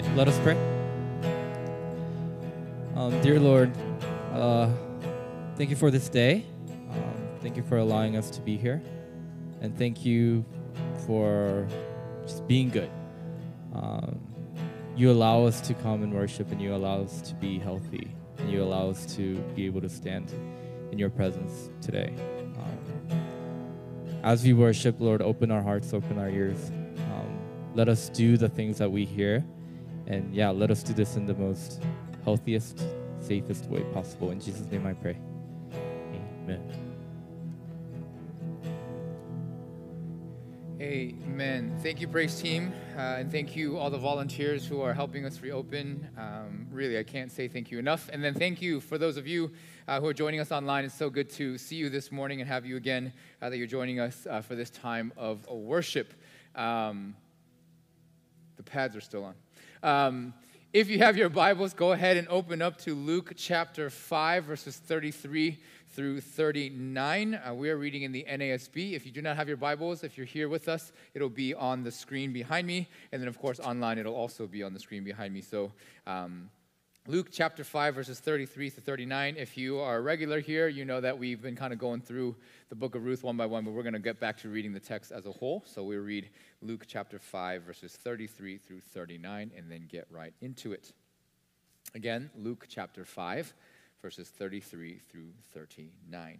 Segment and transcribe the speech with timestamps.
[0.00, 0.56] right, let us pray.
[2.94, 3.72] Um, dear Lord,
[4.32, 4.70] uh,
[5.56, 6.44] thank you for this day.
[6.90, 8.82] Um, thank you for allowing us to be here.
[9.60, 10.44] And thank you
[11.06, 11.66] for
[12.22, 12.90] just being good.
[13.74, 14.20] Um,
[14.96, 18.50] you allow us to come and worship, and you allow us to be healthy, and
[18.50, 20.32] you allow us to be able to stand
[20.92, 22.14] in your presence today.
[22.56, 26.70] Um, as we worship, Lord, open our hearts, open our ears.
[26.70, 27.38] Um,
[27.74, 29.44] let us do the things that we hear.
[30.08, 31.82] And yeah, let us do this in the most
[32.24, 32.82] healthiest,
[33.20, 34.30] safest way possible.
[34.30, 35.18] In Jesus' name I pray.
[35.74, 36.88] Amen.
[40.80, 41.78] Amen.
[41.82, 45.42] Thank you, Praise Team, uh, and thank you all the volunteers who are helping us
[45.42, 46.08] reopen.
[46.16, 48.08] Um, really, I can't say thank you enough.
[48.10, 49.50] And then thank you for those of you
[49.86, 50.86] uh, who are joining us online.
[50.86, 53.12] It's so good to see you this morning and have you again
[53.42, 56.14] uh, that you're joining us uh, for this time of worship.
[56.54, 57.14] Um,
[58.56, 59.34] the pads are still on.
[59.82, 60.34] Um,
[60.72, 64.76] if you have your Bibles, go ahead and open up to Luke chapter 5, verses
[64.76, 65.56] 33
[65.90, 67.34] through 39.
[67.34, 68.94] Uh, we are reading in the NASB.
[68.94, 71.84] If you do not have your Bibles, if you're here with us, it'll be on
[71.84, 72.88] the screen behind me.
[73.12, 75.42] And then, of course, online, it'll also be on the screen behind me.
[75.42, 75.70] So,
[76.08, 76.50] um,
[77.08, 79.36] Luke chapter 5, verses 33 to 39.
[79.38, 82.36] If you are a regular here, you know that we've been kind of going through
[82.68, 84.74] the book of Ruth one by one, but we're going to get back to reading
[84.74, 85.64] the text as a whole.
[85.66, 86.28] So we read
[86.60, 90.92] Luke chapter 5, verses 33 through 39, and then get right into it.
[91.94, 93.54] Again, Luke chapter 5,
[94.02, 96.38] verses 33 through 39.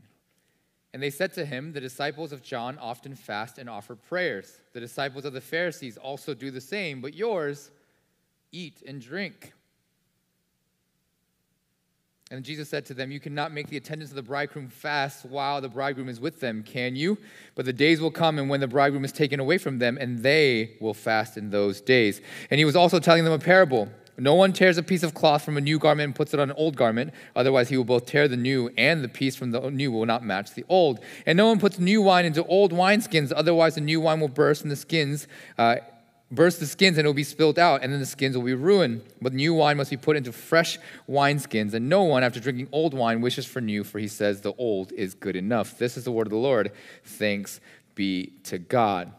[0.92, 4.60] And they said to him, The disciples of John often fast and offer prayers.
[4.75, 7.70] The disciples of the Pharisees also do the same, but yours
[8.53, 9.55] eat and drink.
[12.30, 15.62] And Jesus said to them, You cannot make the attendants of the bridegroom fast while
[15.62, 17.16] the bridegroom is with them, can you?
[17.54, 20.18] But the days will come and when the bridegroom is taken away from them, and
[20.18, 22.20] they will fast in those days.
[22.50, 23.88] And he was also telling them a parable.
[24.18, 26.50] No one tears a piece of cloth from a new garment and puts it on
[26.50, 29.70] an old garment, otherwise, he will both tear the new, and the piece from the
[29.70, 31.00] new will not match the old.
[31.24, 34.62] And no one puts new wine into old wineskins, otherwise, the new wine will burst,
[34.62, 35.28] and the skins.
[35.56, 35.76] Uh,
[36.31, 38.55] burst the skins and it will be spilled out, and then the skins will be
[38.55, 39.03] ruined.
[39.21, 40.78] But new wine must be put into fresh
[41.09, 44.55] wineskins, and no one, after drinking old wine, wishes for new, for he says the
[44.55, 45.78] old is good enough.
[45.78, 46.72] This is the word of the Lord.
[47.05, 47.61] Thanks
[47.94, 49.12] be to God.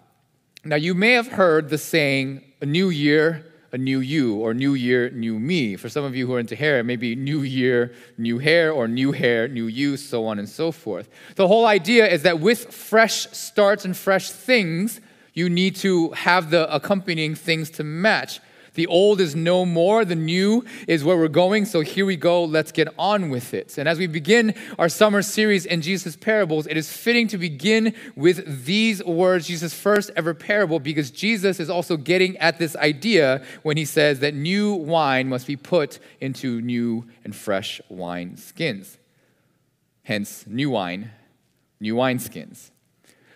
[0.64, 4.74] Now, you may have heard the saying, a new year, a new you, or new
[4.74, 5.76] year, new me.
[5.76, 8.72] For some of you who are into hair, it may be new year, new hair,
[8.72, 11.09] or new hair, new you, so on and so forth.
[11.36, 15.00] The whole idea is that with fresh starts and fresh things,
[15.39, 18.41] you need to have the accompanying things to match.
[18.73, 21.66] The old is no more, the new is where we're going.
[21.66, 23.78] So here we go, let's get on with it.
[23.78, 27.95] And as we begin our summer series in Jesus' parables, it is fitting to begin
[28.16, 33.44] with these words, Jesus' first ever parable, because Jesus is also getting at this idea
[33.63, 38.97] when he says that new wine must be put into new and fresh wine skins.
[40.03, 41.11] Hence, new wine,
[41.79, 42.72] new wine skins.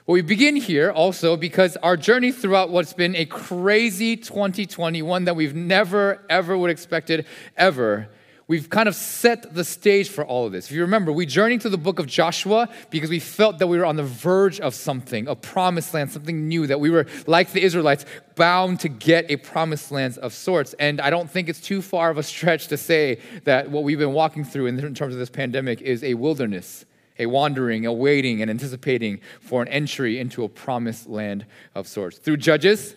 [0.06, 5.38] Well, we begin here also because our journey throughout what's been a crazy 2021 that
[5.38, 7.25] we've never, ever would expected
[7.56, 8.09] ever.
[8.50, 10.66] We've kind of set the stage for all of this.
[10.66, 13.78] If you remember, we journeyed to the book of Joshua because we felt that we
[13.78, 17.53] were on the verge of something, a promised land, something new, that we were, like
[17.53, 18.06] the Israelites,
[18.36, 20.74] bound to get a promised land of sorts.
[20.80, 24.00] And I don't think it's too far of a stretch to say that what we've
[24.00, 26.84] been walking through in terms of this pandemic is a wilderness
[27.19, 32.18] a wandering, a waiting, and anticipating for an entry into a promised land of sorts.
[32.18, 32.96] Through Judges,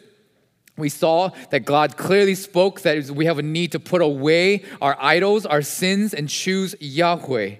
[0.77, 4.97] we saw that God clearly spoke that we have a need to put away our
[5.00, 7.56] idols, our sins, and choose Yahweh.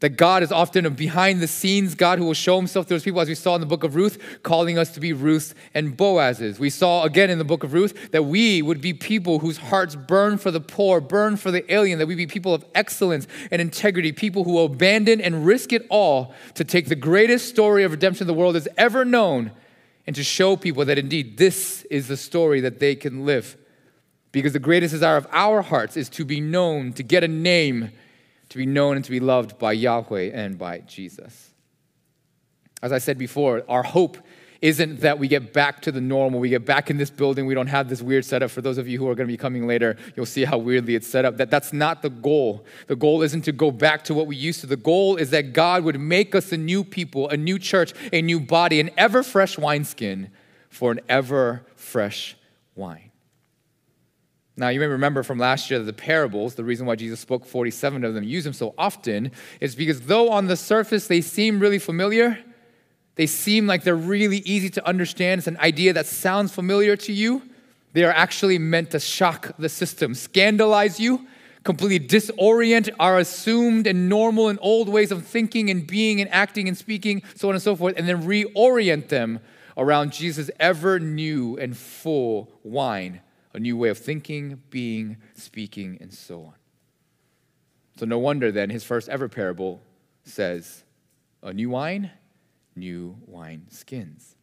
[0.00, 3.02] That God is often a behind the scenes God who will show himself to those
[3.02, 5.96] people, as we saw in the book of Ruth, calling us to be Ruths and
[5.96, 6.58] Boazes.
[6.58, 9.96] We saw again in the book of Ruth that we would be people whose hearts
[9.96, 13.62] burn for the poor, burn for the alien, that we be people of excellence and
[13.62, 17.92] integrity, people who will abandon and risk it all to take the greatest story of
[17.92, 19.50] redemption the world has ever known
[20.06, 23.56] and to show people that indeed this is the story that they can live.
[24.30, 27.92] Because the greatest desire of our hearts is to be known, to get a name
[28.56, 31.50] to be known and to be loved by Yahweh and by Jesus.
[32.82, 34.16] As I said before, our hope
[34.62, 36.40] isn't that we get back to the normal.
[36.40, 37.44] We get back in this building.
[37.44, 38.50] We don't have this weird setup.
[38.50, 40.94] For those of you who are going to be coming later, you'll see how weirdly
[40.94, 41.36] it's set up.
[41.36, 42.64] That, that's not the goal.
[42.86, 44.66] The goal isn't to go back to what we used to.
[44.66, 48.22] The goal is that God would make us a new people, a new church, a
[48.22, 50.30] new body, an ever fresh wineskin
[50.70, 52.36] for an ever fresh
[52.74, 53.05] wine.
[54.58, 57.44] Now, you may remember from last year that the parables, the reason why Jesus spoke
[57.44, 59.30] 47 of them, used them so often,
[59.60, 62.38] is because though on the surface they seem really familiar,
[63.16, 65.40] they seem like they're really easy to understand.
[65.40, 67.42] It's an idea that sounds familiar to you,
[67.96, 71.26] They are actually meant to shock the system, scandalize you,
[71.64, 76.68] completely disorient our assumed and normal and old ways of thinking and being and acting
[76.68, 79.40] and speaking, so on and so forth, and then reorient them
[79.78, 83.22] around Jesus' ever new and full wine,
[83.56, 86.54] a new way of thinking, being, speaking, and so on.
[87.98, 89.80] So, no wonder then his first ever parable
[90.24, 90.84] says,
[91.42, 92.10] A new wine,
[92.76, 94.36] new wine skins.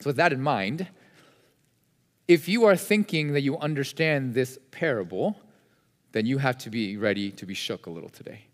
[0.00, 0.88] So, with that in mind,
[2.26, 5.40] if you are thinking that you understand this parable,
[6.10, 8.46] then you have to be ready to be shook a little today.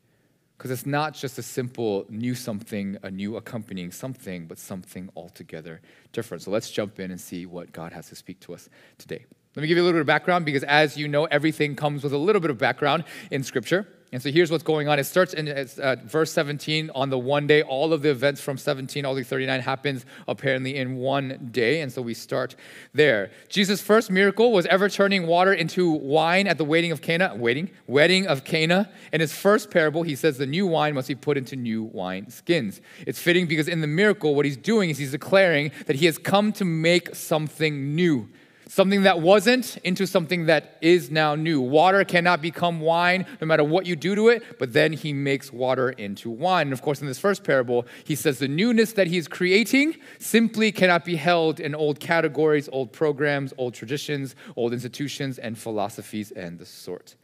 [0.58, 5.80] Because it's not just a simple new something, a new accompanying something, but something altogether
[6.12, 6.42] different.
[6.42, 8.68] So let's jump in and see what God has to speak to us
[8.98, 9.24] today.
[9.56, 12.02] Let me give you a little bit of background because, as you know, everything comes
[12.02, 13.86] with a little bit of background in Scripture.
[14.10, 15.00] And so here's what's going on.
[15.00, 17.62] It starts in uh, verse 17 on the one day.
[17.62, 21.80] All of the events from 17 all the way 39 happens apparently in one day.
[21.80, 22.54] And so we start
[22.92, 23.32] there.
[23.48, 27.34] Jesus' first miracle was ever turning water into wine at the wedding of Cana.
[27.36, 28.88] Waiting, wedding of Cana.
[29.12, 32.30] In his first parable, he says the new wine must be put into new wine
[32.30, 32.80] skins.
[33.08, 36.18] It's fitting because in the miracle, what he's doing is he's declaring that he has
[36.18, 38.28] come to make something new
[38.68, 41.60] something that wasn't into something that is now new.
[41.60, 45.52] Water cannot become wine no matter what you do to it, but then he makes
[45.52, 46.68] water into wine.
[46.68, 50.72] And of course, in this first parable, he says the newness that he's creating simply
[50.72, 56.58] cannot be held in old categories, old programs, old traditions, old institutions, and philosophies and
[56.58, 57.16] the sort.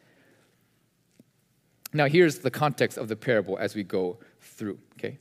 [1.93, 5.19] Now, here's the context of the parable as we go through, okay?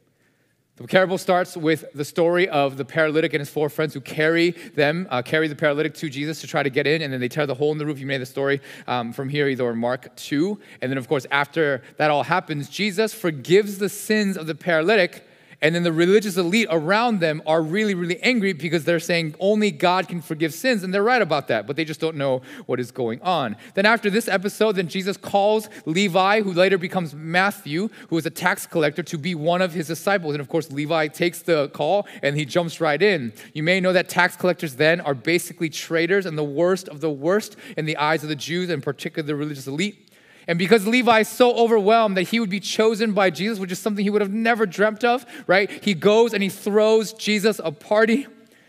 [0.80, 4.52] The parable starts with the story of the paralytic and his four friends who carry
[4.76, 7.28] them, uh, carry the paralytic to Jesus to try to get in, and then they
[7.28, 8.00] tear the hole in the roof.
[8.00, 10.58] You made the story um, from here, either in Mark 2.
[10.82, 15.28] And then, of course, after that all happens, Jesus forgives the sins of the paralytic
[15.62, 19.72] and then the religious elite around them are really, really angry because they're saying only
[19.72, 20.84] God can forgive sins.
[20.84, 23.58] And they're right about that, but they just don't know what is going on.
[23.74, 28.30] Then after this episode, then Jesus calls Levi, who later becomes Matthew, who is a
[28.30, 30.34] tax collector, to be one of his disciples.
[30.34, 33.34] And of course, Levi takes the call and he jumps right in.
[33.54, 37.12] You may know that tax collectors then are basically traitors and the worst of the
[37.12, 40.09] worst in the eyes of the Jews and particularly the religious elite.
[40.50, 43.78] And because Levi is so overwhelmed that he would be chosen by Jesus, which is
[43.78, 45.70] something he would have never dreamt of, right?
[45.70, 48.26] He goes and he throws Jesus a party.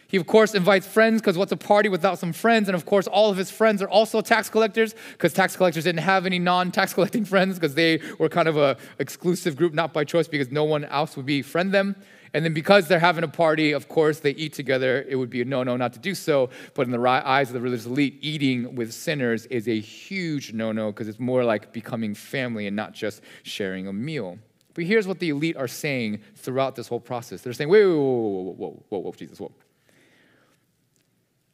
[0.06, 2.68] He, of course, invites friends because what's a party without some friends?
[2.68, 6.02] And of course, all of his friends are also tax collectors because tax collectors didn't
[6.02, 9.94] have any non tax collecting friends because they were kind of a exclusive group, not
[9.94, 11.96] by choice, because no one else would befriend them.
[12.32, 15.04] And then because they're having a party, of course, they eat together.
[15.08, 16.50] It would be a no no not to do so.
[16.74, 20.72] But in the eyes of the religious elite, eating with sinners is a huge no
[20.72, 24.38] no because it's more like becoming family and not just sharing a meal.
[24.74, 27.94] But here's what the elite are saying throughout this whole process they're saying, wait, whoa,
[27.96, 29.52] whoa, whoa, whoa, whoa, Jesus, whoa.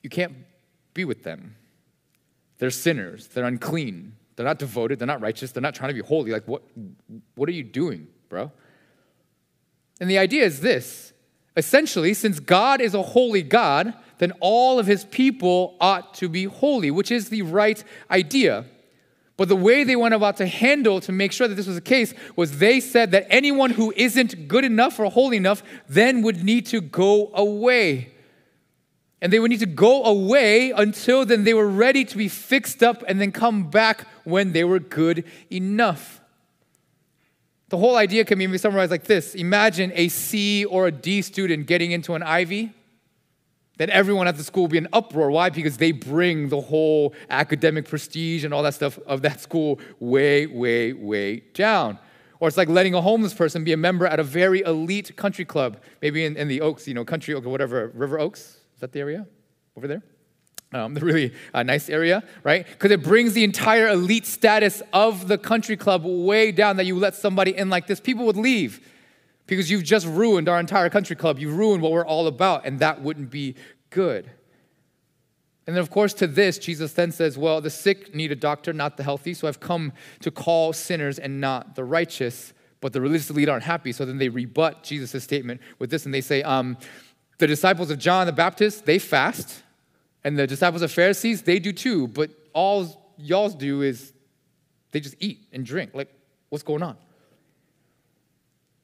[0.03, 0.35] You can't
[0.95, 1.57] be with them.
[2.59, 6.07] They're sinners, they're unclean, they're not devoted, they're not righteous, they're not trying to be
[6.07, 6.31] holy.
[6.31, 6.63] Like, what,
[7.35, 8.51] what are you doing, bro?
[10.01, 11.13] And the idea is this
[11.57, 16.45] essentially, since God is a holy God, then all of his people ought to be
[16.45, 18.67] holy, which is the right idea.
[19.37, 21.83] But the way they went about to handle to make sure that this was the
[21.83, 26.43] case was they said that anyone who isn't good enough or holy enough then would
[26.43, 28.13] need to go away.
[29.21, 32.83] And they would need to go away until then they were ready to be fixed
[32.83, 36.21] up and then come back when they were good enough.
[37.69, 41.67] The whole idea can be summarized like this Imagine a C or a D student
[41.67, 42.73] getting into an Ivy.
[43.79, 45.31] Then everyone at the school will be in uproar.
[45.31, 45.51] Why?
[45.51, 50.47] Because they bring the whole academic prestige and all that stuff of that school way,
[50.47, 51.99] way, way down.
[52.41, 55.45] Or it's like letting a homeless person be a member at a very elite country
[55.45, 58.41] club, maybe in, in the Oaks, you know, country Oak or whatever, River Oaks.
[58.75, 59.27] Is that the area
[59.77, 60.03] over there?
[60.73, 62.67] Um, the really uh, nice area, right?
[62.67, 66.97] Because it brings the entire elite status of the country club way down that you
[66.97, 68.01] let somebody in like this.
[68.01, 68.81] People would leave
[69.47, 71.39] because you've just ruined our entire country club.
[71.39, 73.55] You've ruined what we're all about, and that wouldn't be
[73.91, 74.31] good.
[75.67, 78.73] And then, of course, to this, Jesus then says, Well, the sick need a doctor,
[78.73, 79.35] not the healthy.
[79.35, 82.53] So I've come to call sinners and not the righteous.
[82.81, 83.91] But the religious elite aren't happy.
[83.91, 86.77] So then they rebut Jesus' statement with this and they say, um,
[87.39, 89.63] The disciples of John the Baptist, they fast
[90.27, 94.13] and the disciples of Pharisees, they do too, but all y'all do is
[94.91, 95.93] they just eat and drink.
[95.95, 96.13] Like,
[96.49, 96.97] what's going on?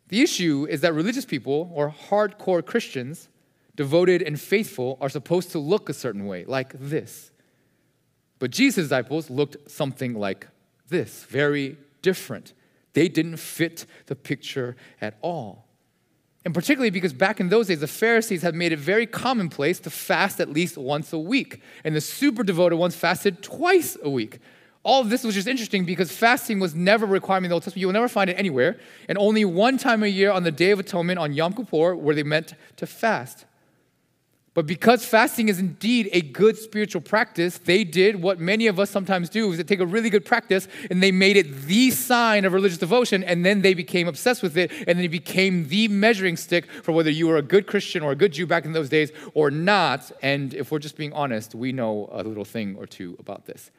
[0.06, 3.28] The issue is that religious people or hardcore Christians,
[3.74, 7.32] devoted and faithful, are supposed to look a certain way, like this.
[8.38, 10.46] But Jesus' disciples looked something like
[10.90, 12.52] this, very different.
[12.92, 15.66] They didn't fit the picture at all.
[16.44, 19.90] And particularly because back in those days, the Pharisees had made it very commonplace to
[19.90, 21.62] fast at least once a week.
[21.84, 24.38] And the super devoted ones fasted twice a week.
[24.84, 27.62] All of this was just interesting because fasting was never a requirement in the Old
[27.62, 27.82] Testament.
[27.82, 28.78] You will never find it anywhere.
[29.08, 32.14] And only one time a year on the Day of Atonement on Yom Kippur were
[32.14, 33.44] they meant to fast.
[34.54, 38.90] But because fasting is indeed a good spiritual practice, they did what many of us
[38.90, 42.44] sometimes do is they take a really good practice and they made it the sign
[42.44, 45.88] of religious devotion and then they became obsessed with it and then it became the
[45.88, 48.72] measuring stick for whether you were a good Christian or a good Jew back in
[48.72, 50.12] those days or not.
[50.20, 53.70] And if we're just being honest, we know a little thing or two about this.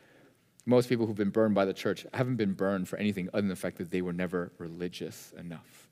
[0.65, 3.49] Most people who've been burned by the church haven't been burned for anything other than
[3.49, 5.87] the fact that they were never religious enough.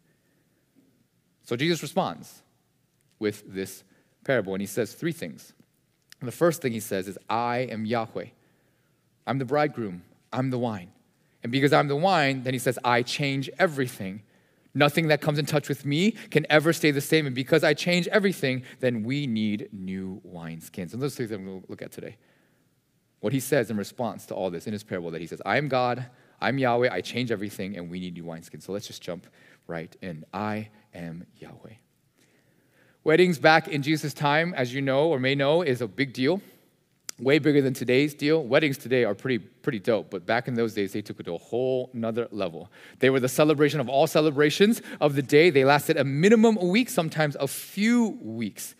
[1.44, 2.42] So Jesus responds
[3.20, 3.84] with this
[4.24, 5.54] parable, and he says three things.
[6.20, 8.28] And the first thing he says is, I am Yahweh.
[9.28, 10.92] I'm the bridegroom, I'm the wine.
[11.44, 14.22] And because I'm the wine, then he says, I change everything.
[14.74, 17.26] Nothing that comes in touch with me can ever stay the same.
[17.26, 20.94] And because I change everything, then we need new wineskins.
[20.94, 22.18] And those are the things I'm going to look at today.
[23.20, 25.58] What he says in response to all this in his parable that he says, I
[25.58, 26.06] am God,
[26.40, 28.64] I'm Yahweh, I change everything, and we need new wineskins.
[28.64, 29.28] So let's just jump
[29.68, 30.26] right in.
[30.34, 31.74] I am Yahweh.
[33.04, 36.40] Weddings back in Jesus' time, as you know or may know, is a big deal.
[37.18, 38.44] Way bigger than today's deal.
[38.44, 41.34] Weddings today are pretty, pretty dope, but back in those days, they took it to
[41.34, 42.70] a whole nother level.
[43.00, 45.50] They were the celebration of all celebrations of the day.
[45.50, 48.76] They lasted a minimum a week, sometimes a few weeks.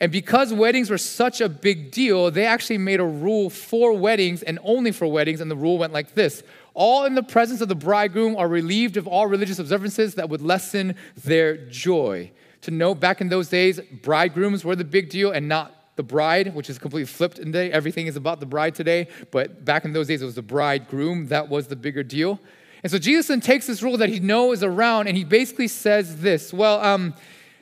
[0.00, 4.42] And because weddings were such a big deal, they actually made a rule for weddings
[4.42, 7.68] and only for weddings, and the rule went like this All in the presence of
[7.68, 12.30] the bridegroom are relieved of all religious observances that would lessen their joy
[12.62, 16.54] to know back in those days, bridegrooms were the big deal and not the bride,
[16.54, 17.70] which is completely flipped today.
[17.70, 19.08] Everything is about the bride today.
[19.30, 22.40] But back in those days, it was the bridegroom that was the bigger deal.
[22.82, 26.20] And so Jesus then takes this rule that he knows around and he basically says
[26.20, 27.14] this Well, um,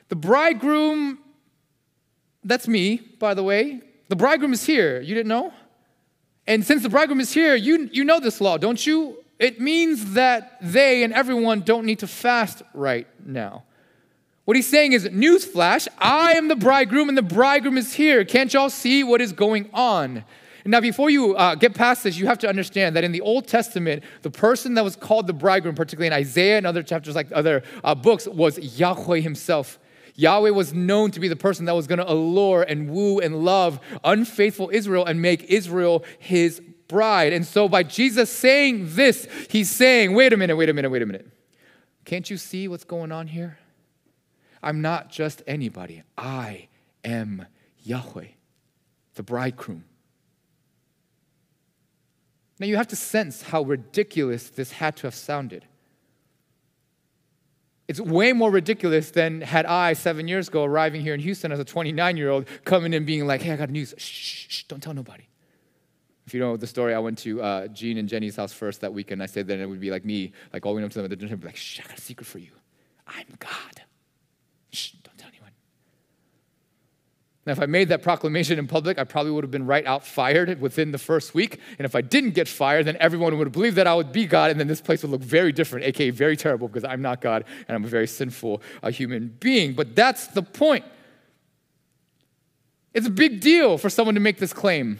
[0.07, 1.19] the bridegroom,
[2.43, 3.81] that's me, by the way.
[4.07, 5.01] The bridegroom is here.
[5.01, 5.53] You didn't know?
[6.47, 9.17] And since the bridegroom is here, you, you know this law, don't you?
[9.37, 13.63] It means that they and everyone don't need to fast right now.
[14.49, 18.25] What he's saying is, newsflash, I am the bridegroom and the bridegroom is here.
[18.25, 20.23] Can't y'all see what is going on?
[20.65, 23.47] Now, before you uh, get past this, you have to understand that in the Old
[23.47, 27.27] Testament, the person that was called the bridegroom, particularly in Isaiah and other chapters like
[27.31, 29.77] other uh, books, was Yahweh himself.
[30.15, 33.45] Yahweh was known to be the person that was going to allure and woo and
[33.45, 37.33] love unfaithful Israel and make Israel his bride.
[37.33, 41.03] And so, by Jesus saying this, he's saying, wait a minute, wait a minute, wait
[41.03, 41.27] a minute.
[42.03, 43.59] Can't you see what's going on here?
[44.61, 46.03] I'm not just anybody.
[46.17, 46.67] I
[47.03, 47.45] am
[47.83, 48.27] Yahweh,
[49.15, 49.85] the bridegroom.
[52.59, 55.65] Now you have to sense how ridiculous this had to have sounded.
[57.87, 61.57] It's way more ridiculous than had I, seven years ago, arriving here in Houston as
[61.57, 63.95] a 29 year old, coming in being like, hey, I got news.
[63.97, 65.23] Shh, shh, don't tell nobody.
[66.27, 68.93] If you know the story, I went to uh, Gene and Jenny's house first that
[68.93, 69.23] weekend.
[69.23, 71.09] I said then it would be like me, like all going up to them at
[71.09, 72.51] the dinner, be like, shh, I got a secret for you.
[73.07, 73.81] I'm God.
[74.71, 75.49] Shh, don't tell anyone.
[77.49, 80.05] Now, if I made that proclamation in public, I probably would have been right out
[80.05, 81.59] fired within the first week.
[81.79, 84.27] And if I didn't get fired, then everyone would have believed that I would be
[84.27, 87.21] God, and then this place would look very different, aka very terrible, because I'm not
[87.21, 89.73] God and I'm a very sinful uh, human being.
[89.73, 90.85] But that's the point.
[92.93, 94.99] It's a big deal for someone to make this claim.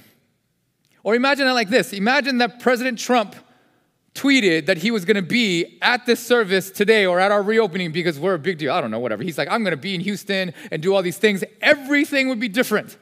[1.03, 3.35] Or imagine it like this Imagine that President Trump
[4.19, 7.91] tweeted that he was going to be at this service today or at our reopening
[7.91, 8.73] because we're a big deal.
[8.73, 9.23] I don't know, whatever.
[9.23, 11.43] He's like, I'm going to be in Houston and do all these things.
[11.61, 12.97] Everything would be different.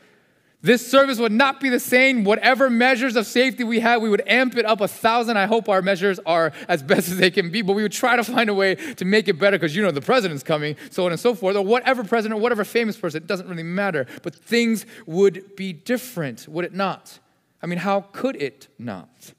[0.62, 2.24] This service would not be the same.
[2.24, 5.38] Whatever measures of safety we had, we would amp it up a thousand.
[5.38, 8.16] I hope our measures are as best as they can be, but we would try
[8.16, 11.06] to find a way to make it better because you know the president's coming, so
[11.06, 13.24] on and so forth, or whatever president, or whatever famous person.
[13.24, 14.06] It doesn't really matter.
[14.24, 17.20] But things would be different, would it not?
[17.62, 19.34] I mean, how could it not?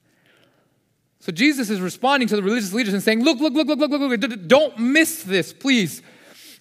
[1.28, 3.90] So Jesus is responding to the religious leaders and saying, Look, look, look, look, look,
[3.90, 6.00] look, look, don't miss this, please.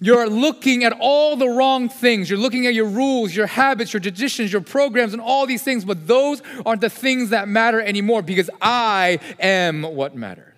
[0.02, 2.30] You're looking at all the wrong things.
[2.30, 5.86] You're looking at your rules, your habits, your traditions, your programs, and all these things,
[5.86, 10.54] but those aren't the things that matter anymore because I am what matters.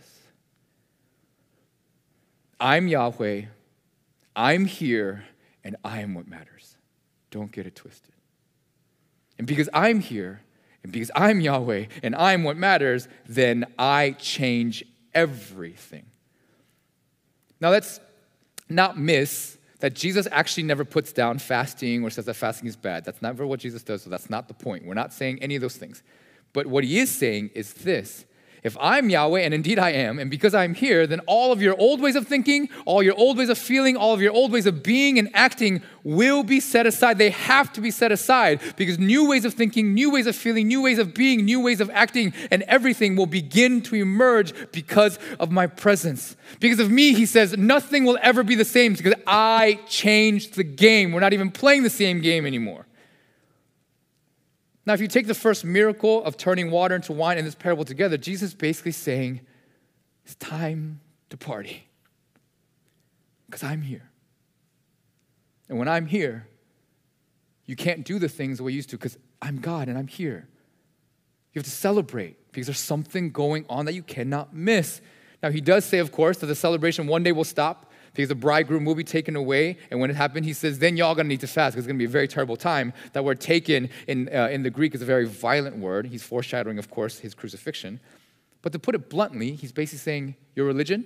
[2.60, 3.44] I'm Yahweh,
[4.36, 5.24] I'm here,
[5.64, 6.78] and I am what matters.
[7.30, 8.16] Don't get it twisted.
[9.38, 10.42] And because I'm here,
[10.84, 14.84] and because I'm Yahweh and I'm what matters, then I change
[15.14, 16.06] everything.
[17.60, 18.00] Now, let's
[18.70, 23.06] not miss that Jesus actually never puts down fasting or says that fasting is bad.
[23.06, 24.86] That's never what Jesus does, so that's not the point.
[24.86, 26.04] We're not saying any of those things.
[26.54, 28.26] But what he is saying is this
[28.64, 31.80] If I'm Yahweh, and indeed I am, and because I'm here, then all of your
[31.80, 34.66] old ways of thinking, all your old ways of feeling, all of your old ways
[34.66, 37.18] of being and acting will be set aside.
[37.18, 40.68] They have to be set aside because new ways of thinking, new ways of feeling,
[40.68, 45.20] new ways of being, new ways of acting, and everything will begin to emerge because
[45.40, 46.36] of my presence.
[46.60, 50.64] Because of me, he says, nothing will ever be the same because I changed the
[50.64, 51.12] game.
[51.12, 52.86] We're not even playing the same game anymore.
[54.90, 57.86] Now, if you take the first miracle of turning water into wine and this parable
[57.86, 59.42] together, Jesus is basically saying,
[60.26, 61.88] It's time to party.
[63.46, 64.10] Because I'm here.
[65.70, 66.48] And when I'm here,
[67.68, 70.08] you can't do the things the way you used to because I'm God and I'm
[70.08, 70.48] here.
[71.54, 75.02] You have to celebrate because there's something going on that you cannot miss.
[75.44, 78.36] Now, he does say, of course, that the celebration one day will stop because the
[78.36, 79.78] bridegroom will be taken away.
[79.92, 81.98] And when it happened, he says, then y'all gonna need to fast because it's gonna
[81.98, 82.94] be a very terrible time.
[83.14, 86.08] That word taken in, uh, in the Greek is a very violent word.
[86.08, 88.00] He's foreshadowing, of course, his crucifixion.
[88.62, 91.06] But to put it bluntly, he's basically saying, your religion,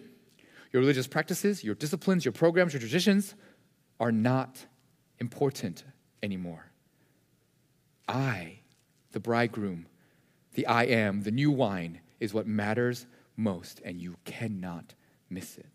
[0.72, 3.36] your religious practices, your disciplines, your programs, your traditions
[4.00, 4.65] are not
[5.19, 5.83] important
[6.24, 6.72] anymore.
[8.07, 8.60] I,
[9.12, 9.86] the bridegroom,
[10.55, 13.05] the I am, the new wine, is what matters
[13.38, 14.93] most, and you cannot
[15.29, 15.73] miss it.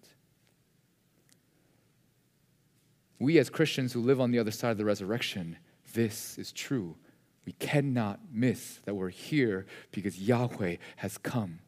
[3.19, 5.57] We, as Christians who live on the other side of the resurrection,
[5.93, 6.97] this is true.
[7.45, 11.61] We cannot miss that we're here because Yahweh has come.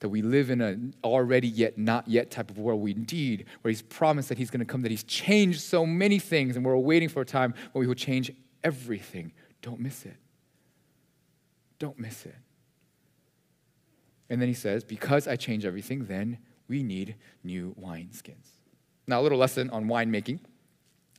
[0.00, 2.80] That we live in an already yet not yet type of world.
[2.80, 6.18] We indeed, where He's promised that He's going to come, that He's changed so many
[6.18, 8.30] things, and we're waiting for a time when we will change
[8.62, 9.32] everything.
[9.62, 10.16] Don't miss it.
[11.78, 12.36] Don't miss it.
[14.30, 16.38] And then He says, Because I change everything, then
[16.68, 18.50] we need new wineskins.
[19.06, 20.40] Now, a little lesson on winemaking.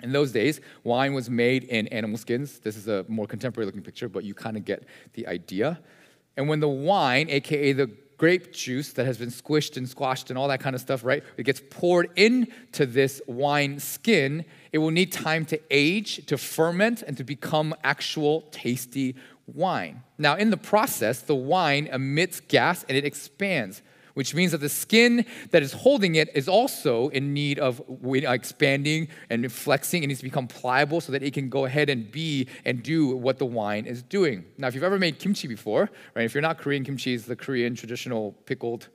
[0.04, 2.60] In those days, wine was made in animal skins.
[2.60, 5.80] This is a more contemporary looking picture, but you kind of get the idea.
[6.36, 10.38] And when the wine, aka the grape juice that has been squished and squashed and
[10.38, 11.24] all that kind of stuff, right?
[11.38, 14.46] It gets poured into this wine skin.
[14.72, 20.04] It will need time to age, to ferment, and to become actual tasty wine.
[20.17, 23.82] Now, in the process, the wine emits gas and it expands
[24.17, 28.13] which means that the skin that is holding it is also in need of uh,
[28.13, 30.01] expanding and flexing.
[30.01, 33.15] It needs to become pliable so that it can go ahead and be and do
[33.15, 34.43] what the wine is doing.
[34.58, 37.36] Now, if you've ever made kimchi before, right, if you're not Korean, kimchi is the
[37.36, 38.88] Korean traditional pickled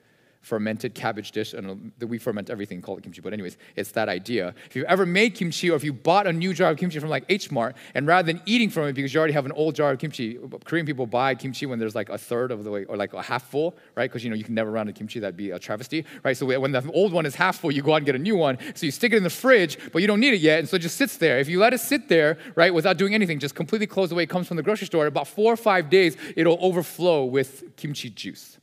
[0.42, 1.54] fermented cabbage dish.
[1.54, 4.54] and we ferment everything, call it kimchi, but anyways, it's that idea.
[4.68, 7.08] If you've ever made kimchi or if you bought a new jar of kimchi from
[7.08, 9.74] like H Mart, and rather than eating from it because you already have an old
[9.74, 12.84] jar of kimchi, Korean people buy kimchi when there's like a third of the way,
[12.84, 14.10] or like a half full, right?
[14.10, 16.36] Because you know you can never run a kimchi, that'd be a travesty, right?
[16.36, 18.36] So when the old one is half full, you go out and get a new
[18.36, 18.58] one.
[18.74, 20.76] So you stick it in the fridge, but you don't need it yet, and so
[20.76, 21.38] it just sits there.
[21.38, 24.24] If you let it sit there, right, without doing anything, just completely closed the way
[24.24, 28.10] it comes from the grocery store, about four or five days, it'll overflow with kimchi
[28.10, 28.58] juice.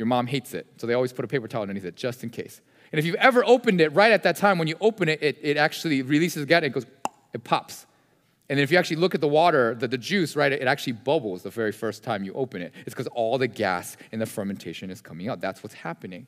[0.00, 2.30] Your mom hates it, so they always put a paper towel underneath it just in
[2.30, 2.62] case.
[2.90, 5.36] And if you've ever opened it right at that time, when you open it, it,
[5.42, 6.86] it actually releases gas, it goes,
[7.34, 7.84] it pops.
[8.48, 10.94] And then if you actually look at the water, the, the juice, right, it actually
[10.94, 12.72] bubbles the very first time you open it.
[12.86, 15.42] It's because all the gas in the fermentation is coming out.
[15.42, 16.26] That's what's happening.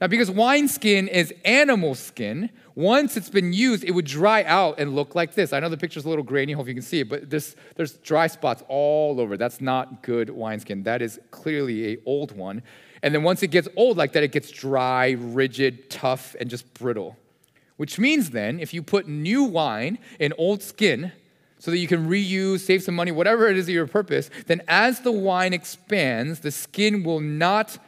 [0.00, 4.94] Now, because wineskin is animal skin, once it's been used, it would dry out and
[4.94, 5.52] look like this.
[5.52, 7.94] I know the picture's a little grainy, hope you can see it, but there's, there's
[7.94, 9.36] dry spots all over.
[9.36, 10.84] That's not good wineskin.
[10.84, 12.62] That is clearly a old one.
[13.02, 16.72] And then once it gets old like that, it gets dry, rigid, tough, and just
[16.74, 17.16] brittle.
[17.76, 21.12] Which means then, if you put new wine in old skin,
[21.58, 25.00] so that you can reuse, save some money, whatever it is your purpose, then as
[25.00, 27.78] the wine expands, the skin will not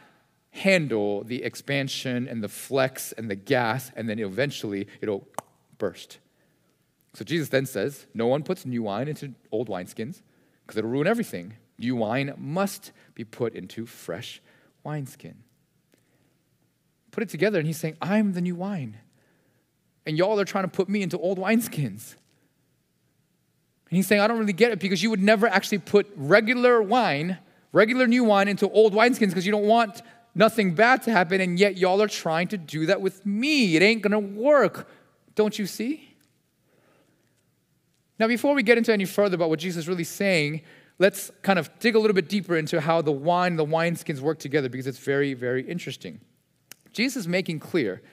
[0.51, 5.25] handle the expansion and the flex and the gas, and then eventually it'll
[5.77, 6.19] burst.
[7.13, 10.21] So Jesus then says, No one puts new wine into old wineskins
[10.65, 11.53] because it'll ruin everything.
[11.77, 14.41] New wine must be put into fresh
[14.83, 15.35] wineskin.
[17.11, 18.97] Put it together, and he's saying, I'm the new wine.
[20.05, 22.15] And y'all are trying to put me into old wineskins.
[23.89, 26.81] And he's saying, I don't really get it because you would never actually put regular
[26.81, 27.37] wine,
[27.73, 30.01] regular new wine, into old wineskins because you don't want
[30.33, 31.41] nothing bad to happen.
[31.41, 33.75] And yet, y'all are trying to do that with me.
[33.75, 34.87] It ain't going to work.
[35.35, 36.15] Don't you see?
[38.17, 40.61] Now, before we get into any further about what Jesus is really saying,
[41.01, 44.19] let's kind of dig a little bit deeper into how the wine and the wineskins
[44.19, 46.21] work together because it's very, very interesting.
[46.93, 48.03] Jesus is making clear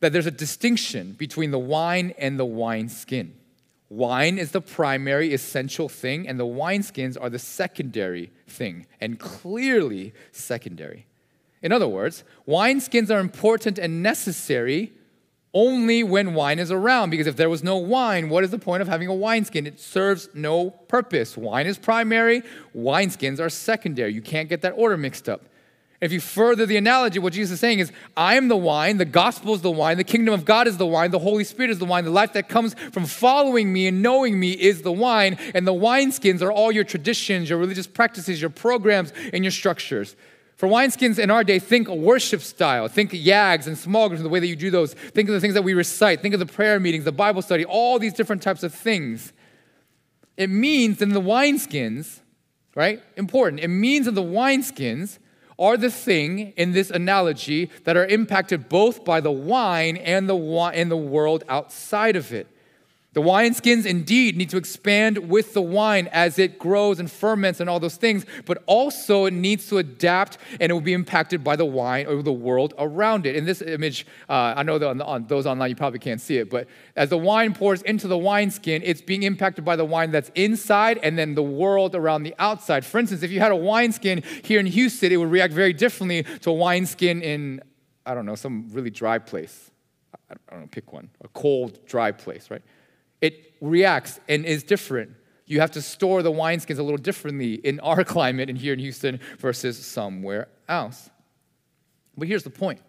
[0.00, 3.36] that there's a distinction between the wine and the wineskin.
[3.88, 10.12] Wine is the primary essential thing, and the wineskins are the secondary thing, and clearly
[10.32, 11.06] secondary.
[11.62, 14.92] In other words, wineskins are important and necessary
[15.52, 17.10] only when wine is around.
[17.10, 19.66] Because if there was no wine, what is the point of having a wineskin?
[19.66, 21.36] It serves no purpose.
[21.36, 22.42] Wine is primary,
[22.76, 24.12] wineskins are secondary.
[24.12, 25.42] You can't get that order mixed up.
[26.00, 29.04] If you further the analogy, what Jesus is saying is, I am the wine, the
[29.04, 31.78] gospel is the wine, the kingdom of God is the wine, the Holy Spirit is
[31.78, 35.36] the wine, the life that comes from following me and knowing me is the wine,
[35.54, 40.16] and the wineskins are all your traditions, your religious practices, your programs, and your structures.
[40.60, 42.86] For wineskins in our day, think worship style.
[42.86, 44.92] Think yags and small groups, the way that you do those.
[44.92, 46.20] Think of the things that we recite.
[46.20, 49.32] Think of the prayer meetings, the Bible study, all these different types of things.
[50.36, 52.20] It means in the wineskins,
[52.74, 53.02] right?
[53.16, 53.62] Important.
[53.62, 55.18] It means in the wineskins,
[55.58, 60.36] are the thing in this analogy that are impacted both by the wine and the,
[60.36, 62.46] and the world outside of it.
[63.12, 67.68] The wineskins indeed need to expand with the wine as it grows and ferments and
[67.68, 71.56] all those things, but also it needs to adapt and it will be impacted by
[71.56, 73.34] the wine or the world around it.
[73.34, 76.38] In this image, uh, I know that on, on, those online you probably can't see
[76.38, 80.12] it, but as the wine pours into the wineskin, it's being impacted by the wine
[80.12, 82.84] that's inside and then the world around the outside.
[82.84, 86.22] For instance, if you had a wineskin here in Houston, it would react very differently
[86.42, 87.60] to a wineskin in,
[88.06, 89.72] I don't know, some really dry place.
[90.30, 92.62] I don't know, pick one, a cold, dry place, right?
[93.20, 95.12] It reacts and is different.
[95.46, 98.78] You have to store the wineskins a little differently in our climate and here in
[98.78, 101.10] Houston versus somewhere else.
[102.16, 102.80] But here's the point.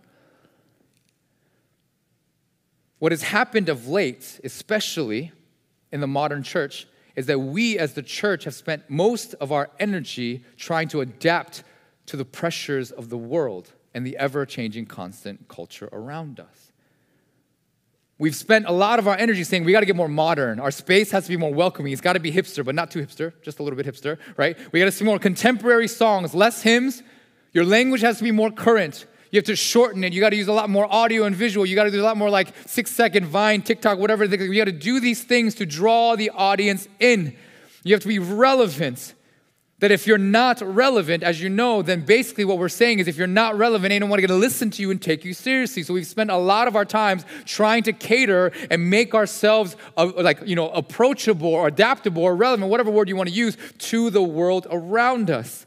[2.99, 5.31] What has happened of late, especially
[5.91, 9.69] in the modern church, is that we as the church have spent most of our
[9.79, 11.63] energy trying to adapt
[12.05, 16.70] to the pressures of the world and the ever changing constant culture around us.
[18.21, 20.59] We've spent a lot of our energy saying we got to get more modern.
[20.59, 21.91] Our space has to be more welcoming.
[21.91, 24.55] It's got to be hipster, but not too hipster, just a little bit hipster, right?
[24.71, 27.01] We got to see more contemporary songs, less hymns.
[27.51, 29.07] Your language has to be more current.
[29.31, 30.13] You have to shorten it.
[30.13, 31.65] You got to use a lot more audio and visual.
[31.65, 34.23] You got to do a lot more like six second Vine, TikTok, whatever.
[34.25, 37.35] You got to do these things to draw the audience in.
[37.83, 39.15] You have to be relevant
[39.81, 43.17] that if you're not relevant, as you know, then basically what we're saying is if
[43.17, 45.81] you're not relevant, ain't no one to listen to you and take you seriously.
[45.81, 50.11] So we've spent a lot of our times trying to cater and make ourselves uh,
[50.17, 54.11] like, you know, approachable or adaptable or relevant, whatever word you want to use, to
[54.11, 55.65] the world around us.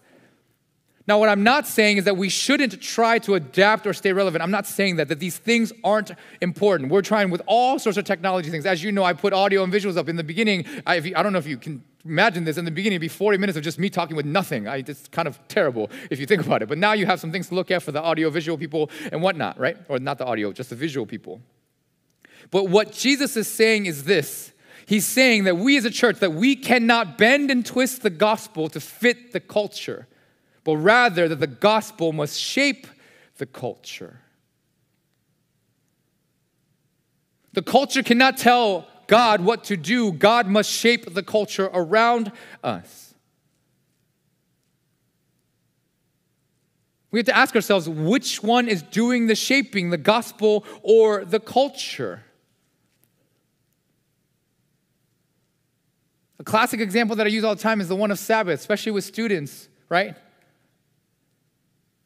[1.09, 4.45] Now, what I'm not saying is that we shouldn't try to adapt or stay relevant.
[4.45, 6.91] I'm not saying that, that these things aren't important.
[6.91, 8.65] We're trying with all sorts of technology things.
[8.65, 10.67] As you know, I put audio and visuals up in the beginning.
[10.87, 13.09] I, you, I don't know if you can imagine this in the beginning, it'd be
[13.09, 14.69] 40 minutes of just me talking with nothing.
[14.69, 16.69] I, it's kind of terrible if you think about it.
[16.69, 19.23] But now you have some things to look at for the audio visual people and
[19.23, 19.77] whatnot, right?
[19.89, 21.41] Or not the audio, just the visual people.
[22.51, 24.53] But what Jesus is saying is this
[24.87, 28.69] He's saying that we as a church, that we cannot bend and twist the gospel
[28.69, 30.07] to fit the culture
[30.65, 32.87] but rather that the gospel must shape
[33.37, 34.21] the culture.
[37.53, 43.15] The culture cannot tell God what to do, God must shape the culture around us.
[47.11, 51.39] We have to ask ourselves which one is doing the shaping, the gospel or the
[51.39, 52.25] culture?
[56.41, 58.91] A classic example that I use all the time is the one of Sabbath, especially
[58.91, 60.17] with students, right?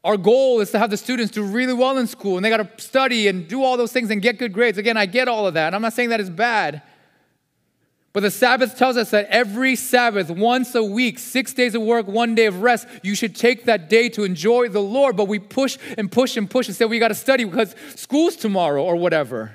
[0.04, 2.76] Our goal is to have the students do really well in school and they got
[2.76, 4.78] to study and do all those things and get good grades.
[4.78, 5.74] Again, I get all of that.
[5.74, 6.82] I'm not saying that is bad.
[8.18, 12.08] But the Sabbath tells us that every Sabbath, once a week, six days of work,
[12.08, 15.16] one day of rest, you should take that day to enjoy the Lord.
[15.16, 18.34] But we push and push and push and say we got to study because school's
[18.34, 19.54] tomorrow or whatever.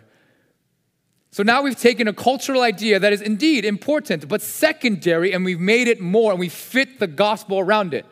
[1.32, 5.60] So now we've taken a cultural idea that is indeed important, but secondary, and we've
[5.60, 8.06] made it more and we fit the gospel around it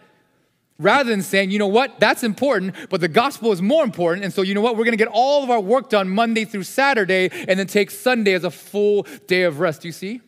[0.80, 4.26] rather than saying, you know what, that's important, but the gospel is more important.
[4.26, 6.44] And so, you know what, we're going to get all of our work done Monday
[6.44, 9.86] through Saturday and then take Sunday as a full day of rest.
[9.86, 10.20] You see?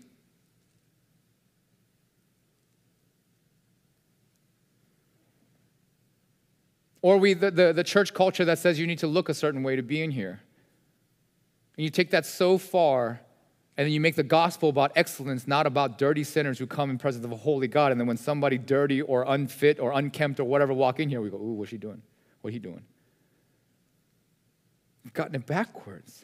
[7.04, 9.62] Or we, the, the, the church culture that says you need to look a certain
[9.62, 10.40] way to be in here.
[11.78, 13.20] And you take that so far
[13.76, 16.98] and then you make the gospel about excellence, not about dirty sinners who come in
[16.98, 17.92] presence of a holy God.
[17.92, 21.30] And then when somebody dirty or unfit or unkempt or whatever walk in here, we
[21.30, 22.02] go, ooh, what's he doing?
[22.42, 22.84] What he doing?
[25.04, 26.24] We've gotten it backwards.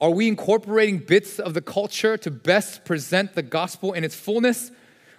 [0.00, 4.72] Are we incorporating bits of the culture to best present the gospel in its fullness?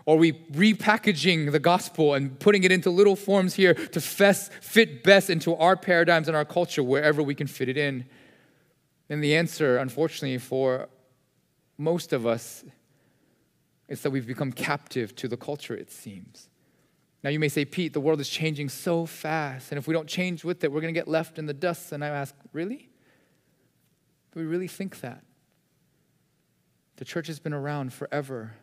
[0.05, 5.03] Or are we repackaging the gospel and putting it into little forms here to fit
[5.03, 8.05] best into our paradigms and our culture wherever we can fit it in?
[9.09, 10.89] And the answer, unfortunately, for
[11.77, 12.63] most of us
[13.87, 16.49] is that we've become captive to the culture, it seems.
[17.23, 20.07] Now, you may say, Pete, the world is changing so fast, and if we don't
[20.07, 21.93] change with it, we're going to get left in the dust.
[21.93, 22.89] And I ask, really?
[24.33, 25.23] Do we really think that?
[26.97, 28.55] The church has been around forever.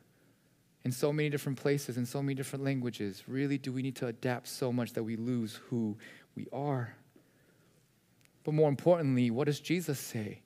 [0.84, 3.22] In so many different places, in so many different languages?
[3.26, 5.96] Really, do we need to adapt so much that we lose who
[6.34, 6.94] we are?
[8.44, 10.40] But more importantly, what does Jesus say?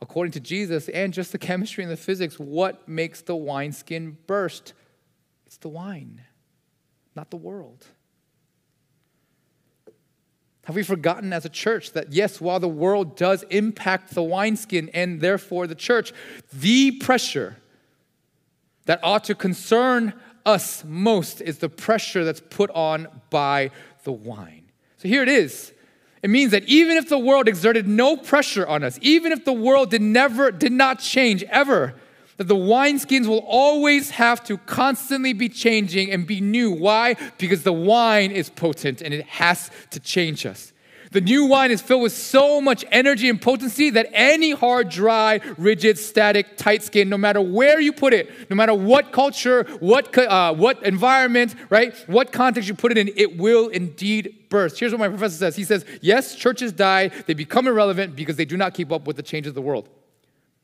[0.00, 4.72] According to Jesus and just the chemistry and the physics, what makes the wineskin burst?
[5.46, 6.22] It's the wine,
[7.16, 7.84] not the world.
[10.64, 14.90] Have we forgotten as a church that, yes, while the world does impact the wineskin
[14.90, 16.12] and therefore the church,
[16.52, 17.56] the pressure
[18.88, 20.14] that ought to concern
[20.46, 23.70] us most is the pressure that's put on by
[24.04, 24.64] the wine.
[24.96, 25.74] So here it is.
[26.22, 29.52] It means that even if the world exerted no pressure on us, even if the
[29.52, 31.96] world did never did not change ever,
[32.38, 36.70] that the wineskins will always have to constantly be changing and be new.
[36.70, 37.14] Why?
[37.36, 40.72] Because the wine is potent and it has to change us.
[41.10, 45.40] The new wine is filled with so much energy and potency that any hard, dry,
[45.56, 50.16] rigid, static, tight skin, no matter where you put it, no matter what culture, what,
[50.16, 54.78] uh, what environment, right, what context you put it in, it will indeed burst.
[54.78, 58.44] Here's what my professor says He says, Yes, churches die, they become irrelevant because they
[58.44, 59.88] do not keep up with the changes of the world.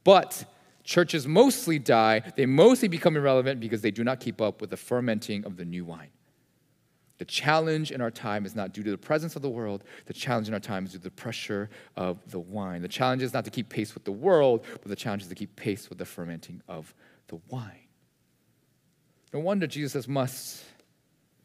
[0.05, 0.45] But
[0.85, 4.77] Churches mostly die, they mostly become irrelevant because they do not keep up with the
[4.77, 6.11] fermenting of the new wine.
[7.19, 9.85] The challenge in our time is not due to the presence of the world.
[10.07, 12.83] The challenge in our time is due to the pressure of the wine.
[12.83, 15.35] The challenge is not to keep pace with the world, but the challenge is to
[15.35, 16.93] keep pace with the fermenting of
[17.29, 17.87] the wine.
[19.33, 20.65] No wonder Jesus says, must.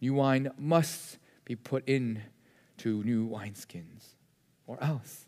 [0.02, 2.22] New wine must be put in
[2.78, 4.16] to new wineskins,
[4.66, 5.26] or else.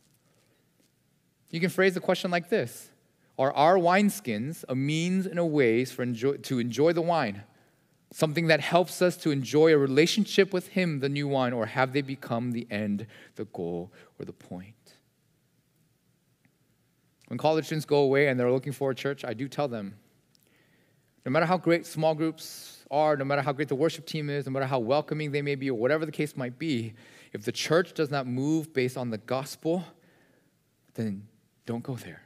[1.50, 2.90] You can phrase the question like this
[3.38, 7.44] are our wineskins a means and a ways for enjoy, to enjoy the wine?
[8.14, 11.94] Something that helps us to enjoy a relationship with Him, the new wine, or have
[11.94, 14.76] they become the end, the goal, or the point?
[17.28, 19.96] When college students go away and they're looking for a church, I do tell them
[21.26, 24.46] no matter how great small groups are, no matter how great the worship team is,
[24.46, 26.94] no matter how welcoming they may be, or whatever the case might be,
[27.32, 29.86] if the church does not move based on the gospel,
[30.96, 31.26] then
[31.66, 32.24] don't go there.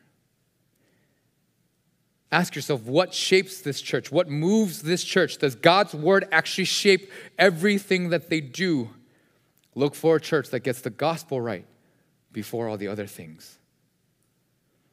[2.35, 4.11] Ask yourself what shapes this church?
[4.11, 5.37] What moves this church?
[5.37, 8.89] Does God's word actually shape everything that they do?
[9.73, 11.63] Look for a church that gets the gospel right
[12.33, 13.57] before all the other things.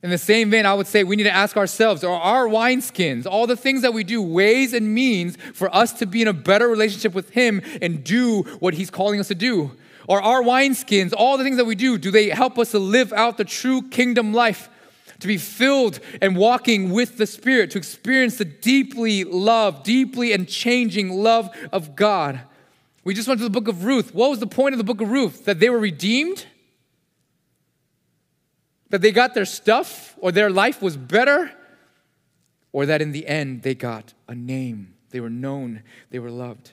[0.04, 3.26] In the same vein, I would say we need to ask ourselves are our wineskins,
[3.26, 6.32] all the things that we do, ways and means for us to be in a
[6.32, 9.72] better relationship with Him and do what He's calling us to do?
[10.08, 13.12] Are our wineskins, all the things that we do, do they help us to live
[13.12, 14.68] out the true kingdom life?
[15.22, 20.46] To be filled and walking with the Spirit, to experience the deeply love, deeply and
[20.46, 22.40] changing love of God.
[23.04, 24.14] We just went to the book of Ruth.
[24.14, 25.44] What was the point of the book of Ruth?
[25.46, 26.46] That they were redeemed?
[28.90, 31.50] That they got their stuff or their life was better?
[32.72, 34.94] Or that in the end they got a name?
[35.10, 36.72] They were known, they were loved.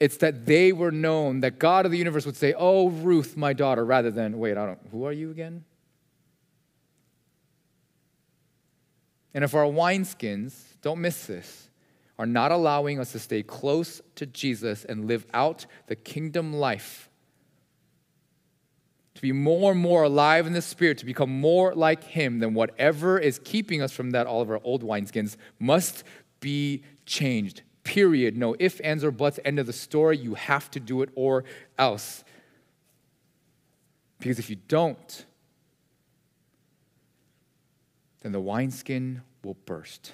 [0.00, 3.52] It's that they were known, that God of the universe would say, Oh, Ruth, my
[3.52, 5.64] daughter, rather than, wait, I don't, who are you again?
[9.34, 11.68] And if our wineskins, don't miss this,
[12.18, 17.08] are not allowing us to stay close to Jesus and live out the kingdom life,
[19.14, 22.54] to be more and more alive in the Spirit, to become more like Him, then
[22.54, 26.04] whatever is keeping us from that, all of our old wineskins, must
[26.40, 27.62] be changed.
[27.84, 28.36] Period.
[28.36, 29.40] No if, ands, or buts.
[29.44, 30.16] End of the story.
[30.16, 31.44] You have to do it or
[31.78, 32.22] else.
[34.18, 35.26] Because if you don't,
[38.22, 40.12] then the wineskin will burst,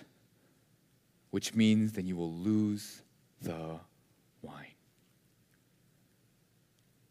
[1.31, 3.03] which means then you will lose
[3.42, 3.79] the
[4.42, 4.66] wine.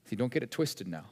[0.05, 1.05] See, don't get it twisted now.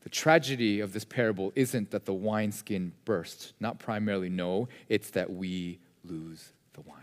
[0.00, 5.32] The tragedy of this parable isn't that the wineskin bursts, not primarily, no, it's that
[5.32, 6.98] we lose the wine.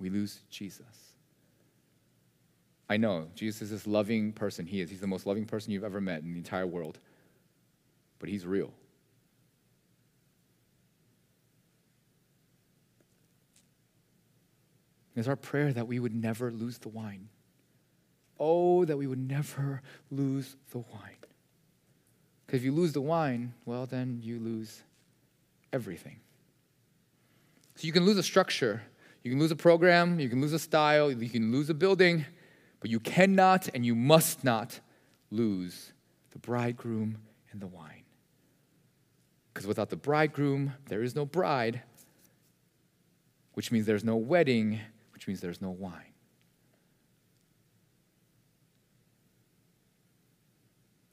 [0.00, 0.84] We lose Jesus.
[2.88, 4.66] I know, Jesus is this loving person.
[4.66, 4.90] He is.
[4.90, 6.98] He's the most loving person you've ever met in the entire world.
[8.18, 8.72] But he's real.
[15.20, 17.28] It's our prayer that we would never lose the wine.
[18.38, 21.18] Oh, that we would never lose the wine.
[22.46, 24.82] Because if you lose the wine, well, then you lose
[25.74, 26.20] everything.
[27.76, 28.82] So you can lose a structure,
[29.22, 32.24] you can lose a program, you can lose a style, you can lose a building,
[32.80, 34.80] but you cannot and you must not
[35.30, 35.92] lose
[36.30, 37.18] the bridegroom
[37.52, 38.04] and the wine.
[39.52, 41.82] Because without the bridegroom, there is no bride,
[43.52, 44.80] which means there's no wedding,
[45.20, 46.14] which means there's no wine.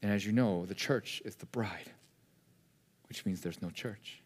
[0.01, 1.91] And as you know, the church is the bride,
[3.09, 4.21] which means there's no church.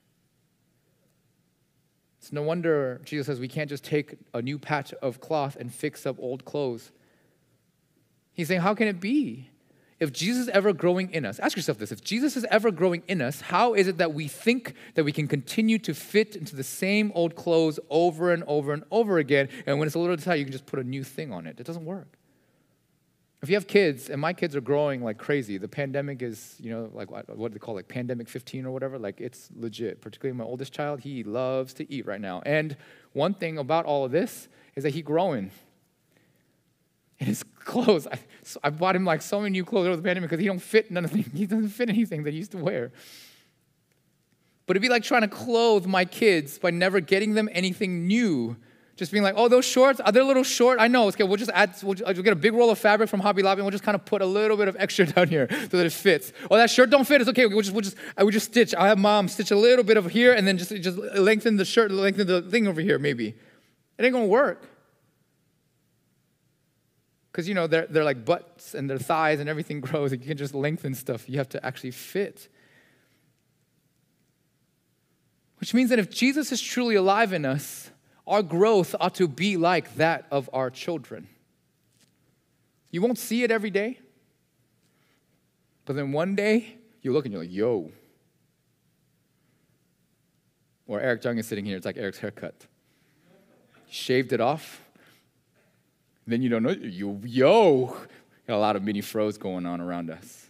[2.19, 5.73] It's no wonder Jesus says we can't just take a new patch of cloth and
[5.73, 6.91] fix up old clothes.
[8.33, 9.49] He's saying, How can it be?
[10.01, 13.03] If Jesus is ever growing in us, ask yourself this if Jesus is ever growing
[13.07, 16.55] in us, how is it that we think that we can continue to fit into
[16.55, 19.47] the same old clothes over and over and over again?
[19.67, 21.59] And when it's a little tight, you can just put a new thing on it?
[21.59, 22.17] It doesn't work.
[23.43, 26.71] If you have kids, and my kids are growing like crazy, the pandemic is, you
[26.71, 28.97] know, like what, do they call it, like pandemic 15 or whatever?
[28.97, 30.01] Like it's legit.
[30.01, 32.41] Particularly my oldest child, he loves to eat right now.
[32.43, 32.75] And
[33.13, 35.51] one thing about all of this is that he's growing.
[37.19, 37.29] And
[37.65, 40.41] clothes, I, so I bought him like so many new clothes over the pandemic because
[40.41, 42.91] he don't fit none he doesn't fit anything that he used to wear.
[44.65, 48.57] But it'd be like trying to clothe my kids by never getting them anything new
[49.01, 50.79] just being like, oh, those shorts, are they a little short?
[50.79, 51.07] I know.
[51.07, 53.19] It's okay, we'll just add, we'll, just, we'll, get a big roll of fabric from
[53.19, 55.47] Hobby Lobby and we'll just kind of put a little bit of extra down here
[55.49, 56.31] so that it fits.
[56.51, 57.19] Oh, that shirt don't fit.
[57.19, 57.47] It's okay.
[57.47, 58.75] We'll just, we'll just, I would just stitch.
[58.75, 61.65] I'll have mom stitch a little bit of here and then just, just lengthen the
[61.65, 63.29] shirt, lengthen the thing over here, maybe.
[63.97, 64.67] It ain't gonna work.
[67.31, 70.11] Because, you know, they're, they're like butts and their thighs and everything grows.
[70.11, 71.29] You can just lengthen stuff.
[71.29, 72.49] You have to actually fit.
[75.59, 77.91] Which means that if Jesus is truly alive in us,
[78.27, 81.27] our growth ought to be like that of our children.
[82.89, 83.99] You won't see it every day,
[85.85, 87.91] but then one day you look and you're like, yo.
[90.87, 92.67] Or Eric Jung is sitting here, it's like Eric's haircut.
[93.89, 94.81] Shaved it off.
[96.27, 97.97] Then you don't know, you, yo.
[98.47, 100.47] Got a lot of mini froze going on around us.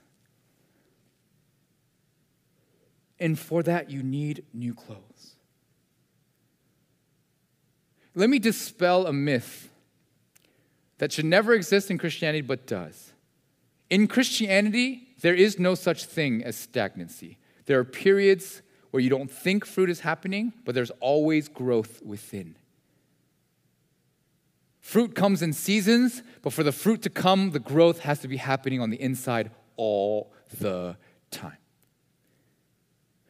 [3.19, 5.35] And for that, you need new clothes.
[8.15, 9.69] Let me dispel a myth
[10.97, 13.13] that should never exist in Christianity but does.
[13.89, 17.37] In Christianity, there is no such thing as stagnancy.
[17.65, 22.55] There are periods where you don't think fruit is happening, but there's always growth within.
[24.81, 28.37] Fruit comes in seasons, but for the fruit to come, the growth has to be
[28.37, 30.97] happening on the inside all the
[31.29, 31.57] time.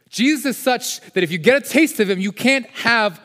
[0.10, 3.22] Jesus is such that if you get a taste of him, you can't have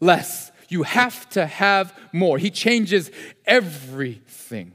[0.00, 0.50] less.
[0.68, 2.38] You have to have more.
[2.38, 3.10] He changes
[3.46, 4.74] everything.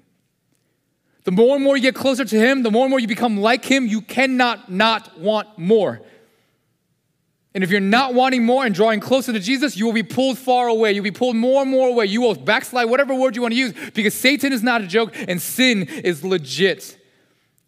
[1.24, 3.38] The more and more you get closer to Him, the more and more you become
[3.38, 6.02] like Him, you cannot not want more.
[7.56, 10.40] And if you're not wanting more and drawing closer to Jesus, you will be pulled
[10.40, 10.92] far away.
[10.94, 12.08] You'll be pulled more and more away.
[12.08, 15.14] You will backslide, whatever word you want to use, because Satan is not a joke
[15.28, 16.98] and sin is legit.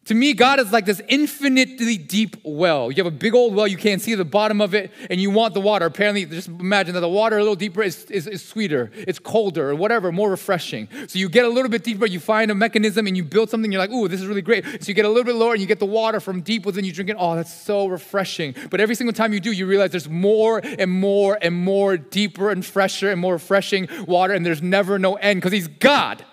[0.05, 2.91] To me, God is like this infinitely deep well.
[2.91, 5.31] You have a big old well, you can't see the bottom of it, and you
[5.31, 5.87] want the water.
[5.87, 9.71] Apparently, just imagine that the water a little deeper is, is, is, sweeter, it's colder,
[9.71, 10.87] or whatever, more refreshing.
[11.07, 13.71] So you get a little bit deeper, you find a mechanism, and you build something,
[13.71, 14.63] you're like, ooh, this is really great.
[14.63, 16.85] So you get a little bit lower, and you get the water from deep within,
[16.85, 17.15] you drink it.
[17.17, 18.53] Oh, that's so refreshing.
[18.69, 22.51] But every single time you do, you realize there's more and more and more deeper
[22.51, 26.23] and fresher and more refreshing water, and there's never no end because He's God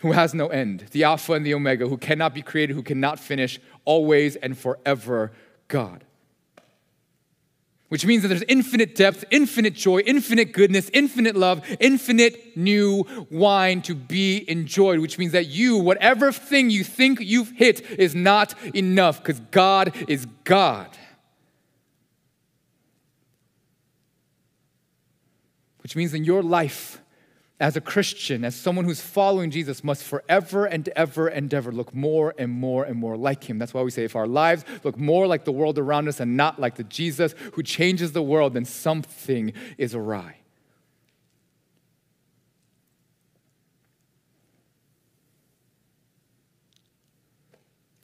[0.00, 3.18] who has no end, the Alpha and the Omega, who cannot be created, who cannot
[3.18, 5.32] finish, always and forever
[5.68, 6.04] God.
[7.88, 13.82] Which means that there's infinite depth, infinite joy, infinite goodness, infinite love, infinite new wine
[13.82, 15.00] to be enjoyed.
[15.00, 19.92] Which means that you, whatever thing you think you've hit, is not enough because God
[20.08, 20.96] is God.
[25.82, 26.99] Which means in your life,
[27.60, 31.94] as a Christian, as someone who's following Jesus, must forever and ever and ever look
[31.94, 33.58] more and more and more like him.
[33.58, 36.38] That's why we say if our lives look more like the world around us and
[36.38, 40.36] not like the Jesus who changes the world, then something is awry.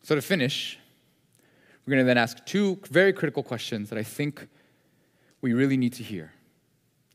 [0.02, 0.78] So, to finish,
[1.84, 4.46] we're going to then ask two very critical questions that I think
[5.40, 6.32] we really need to hear.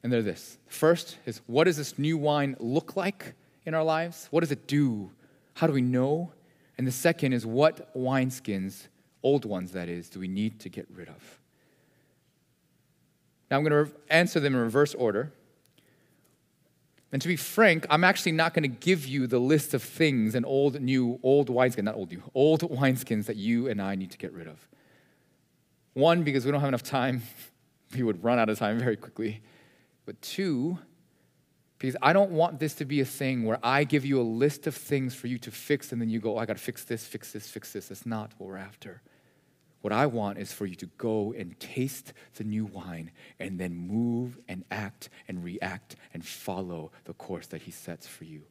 [0.04, 0.58] And they're this.
[0.68, 3.34] First is what does this new wine look like
[3.66, 4.28] in our lives?
[4.32, 5.12] What does it do?
[5.54, 6.32] How do we know?
[6.78, 8.88] And the second is what wineskins,
[9.22, 11.40] old ones that is, do we need to get rid of?
[13.50, 15.32] Now I'm going to answer them in reverse order.
[17.12, 20.34] And to be frank, I'm actually not going to give you the list of things
[20.34, 24.12] and old, new, old wineskins, not old, new, old wineskins that you and I need
[24.12, 24.68] to get rid of.
[25.94, 27.24] One, because we don't have enough time.
[27.94, 29.42] We would run out of time very quickly.
[30.12, 30.78] But two,
[31.78, 34.68] because I don't want this to be a thing where I give you a list
[34.68, 36.84] of things for you to fix and then you go, oh, I got to fix
[36.84, 37.88] this, fix this, fix this.
[37.88, 39.02] That's not what we're after.
[39.80, 43.74] What I want is for you to go and taste the new wine and then
[43.74, 48.42] move and act and react and follow the course that He sets for you.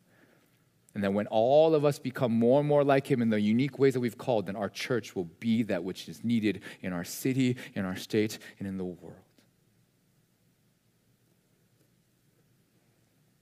[0.95, 3.79] And then when all of us become more and more like Him in the unique
[3.79, 7.05] ways that we've called, then our church will be that which is needed in our
[7.05, 9.17] city, in our state, and in the world.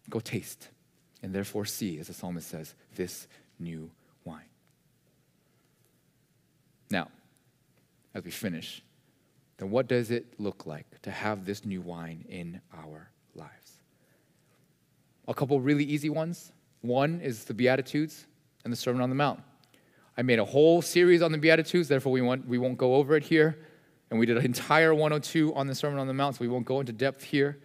[0.08, 0.68] Go taste,
[1.22, 3.26] and therefore see, as the psalmist says, this
[3.58, 3.90] new
[4.24, 4.48] wine.
[6.90, 7.08] Now,
[8.14, 8.82] as we finish,
[9.58, 13.72] then what does it look like to have this new wine in our lives?
[15.26, 16.52] A couple really easy ones.
[16.80, 18.26] One is the Beatitudes
[18.64, 19.40] and the Sermon on the Mount.
[20.16, 23.14] I made a whole series on the Beatitudes, therefore, we, want, we won't go over
[23.14, 23.58] it here.
[24.10, 26.64] And we did an entire 102 on the Sermon on the Mount, so we won't
[26.64, 27.58] go into depth here.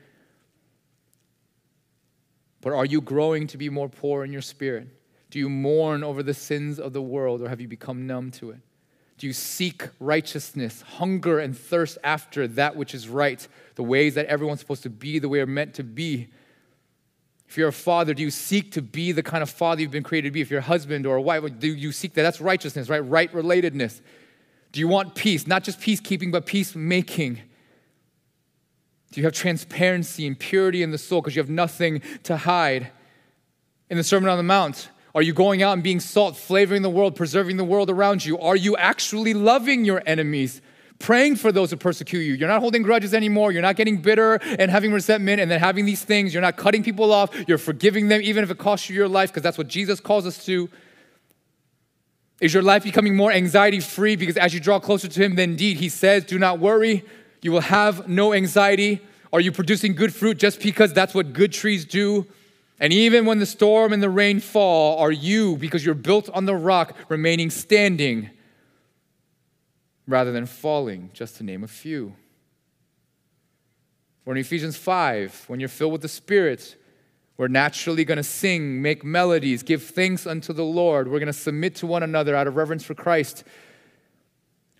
[2.64, 4.88] But are you growing to be more poor in your spirit?
[5.30, 8.51] Do you mourn over the sins of the world, or have you become numb to
[8.51, 8.59] it?
[9.18, 13.45] Do you seek righteousness, hunger and thirst after that which is right,
[13.76, 16.30] the ways that everyone's supposed to be, the way we're meant to be?
[17.47, 20.01] If you're a father, do you seek to be the kind of father you've been
[20.01, 20.41] created to be?
[20.41, 22.24] If you're a husband or a wife, do you seek that?
[22.24, 22.99] That's righteousness, right?
[22.99, 24.01] Right relatedness.
[24.72, 25.45] Do you want peace?
[25.45, 27.41] Not just peacekeeping, but peacemaking.
[29.14, 32.89] Do you have transparency and purity in the soul because you have nothing to hide?
[33.91, 36.89] In the Sermon on the Mount, are you going out and being salt, flavoring the
[36.89, 38.39] world, preserving the world around you?
[38.39, 40.64] Are you actually loving your enemies?
[40.97, 42.34] Praying for those who persecute you.
[42.34, 43.51] You're not holding grudges anymore.
[43.51, 46.34] You're not getting bitter and having resentment and then having these things.
[46.34, 47.30] You're not cutting people off.
[47.47, 50.26] You're forgiving them, even if it costs you your life, because that's what Jesus calls
[50.26, 50.72] us to.
[52.41, 54.16] Is your life becoming more anxiety free?
[54.16, 57.05] Because as you draw closer to Him, then indeed He says, Do not worry,
[57.44, 59.02] you will have no anxiety.
[59.32, 62.28] Are you producing good fruit just because that's what good trees do?
[62.80, 66.46] And even when the storm and the rain fall, are you, because you're built on
[66.46, 68.30] the rock, remaining standing
[70.08, 72.16] rather than falling, just to name a few?
[74.26, 76.76] Or in Ephesians 5, when you're filled with the Spirit,
[77.38, 81.08] we're naturally going to sing, make melodies, give thanks unto the Lord.
[81.08, 83.44] We're going to submit to one another out of reverence for Christ.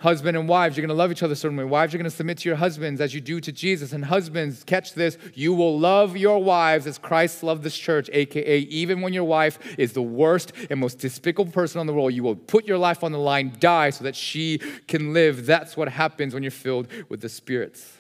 [0.04, 1.64] Husband and wives, you're going to love each other certainly.
[1.64, 3.94] Wives, you're going to submit to your husbands as you do to Jesus.
[3.94, 8.60] And husbands, catch this, you will love your wives as Christ loved this church, aka,
[8.60, 12.22] even when your wife is the worst and most despicable person on the world, you
[12.22, 14.58] will put your life on the line, die so that she
[14.90, 15.46] can live.
[15.46, 17.98] That's what happens when you're filled with the spirits.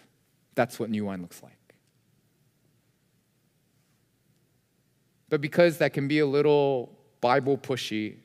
[0.56, 1.58] That's what new wine looks like.
[5.30, 8.18] But because that can be a little Bible pushy,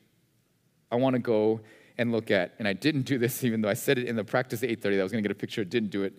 [0.91, 1.61] I want to go
[1.99, 4.24] and look at, and I didn't do this even though I said it in the
[4.24, 6.14] practice at 8.30 that I was going to get a picture, didn't do it.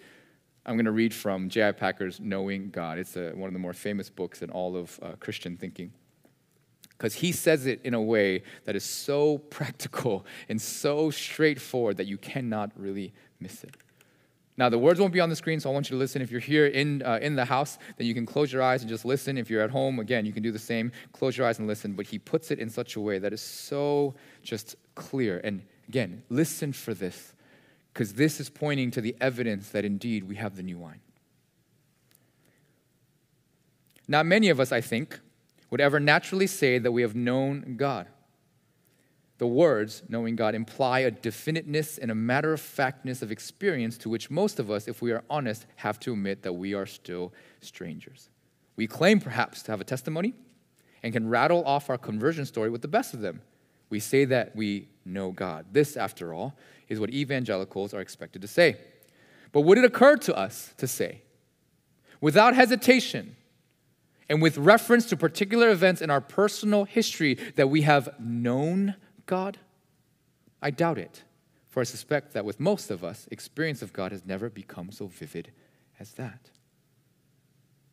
[0.65, 1.71] I'm going to read from J.I.
[1.71, 2.99] Packer's Knowing God.
[2.99, 5.91] It's a, one of the more famous books in all of uh, Christian thinking.
[6.89, 12.07] Because he says it in a way that is so practical and so straightforward that
[12.07, 13.75] you cannot really miss it.
[14.57, 16.21] Now, the words won't be on the screen, so I want you to listen.
[16.21, 18.89] If you're here in, uh, in the house, then you can close your eyes and
[18.89, 19.37] just listen.
[19.37, 20.91] If you're at home, again, you can do the same.
[21.13, 21.93] Close your eyes and listen.
[21.93, 25.41] But he puts it in such a way that is so just clear.
[25.43, 27.33] And again, listen for this,
[27.93, 30.99] because this is pointing to the evidence that indeed we have the new wine.
[34.07, 35.19] Not many of us, I think,
[35.69, 38.07] would ever naturally say that we have known God.
[39.37, 44.09] The words, knowing God, imply a definiteness and a matter of factness of experience to
[44.09, 47.31] which most of us, if we are honest, have to admit that we are still
[47.61, 48.29] strangers.
[48.75, 50.33] We claim perhaps to have a testimony
[51.03, 53.41] and can rattle off our conversion story with the best of them.
[53.89, 55.65] We say that we know God.
[55.71, 56.55] This, after all,
[56.87, 58.77] is what evangelicals are expected to say.
[59.51, 61.21] But would it occur to us to say,
[62.21, 63.35] without hesitation,
[64.29, 69.57] and with reference to particular events in our personal history, that we have known God?
[70.61, 71.23] I doubt it,
[71.67, 75.07] for I suspect that with most of us, experience of God has never become so
[75.07, 75.51] vivid
[75.99, 76.49] as that.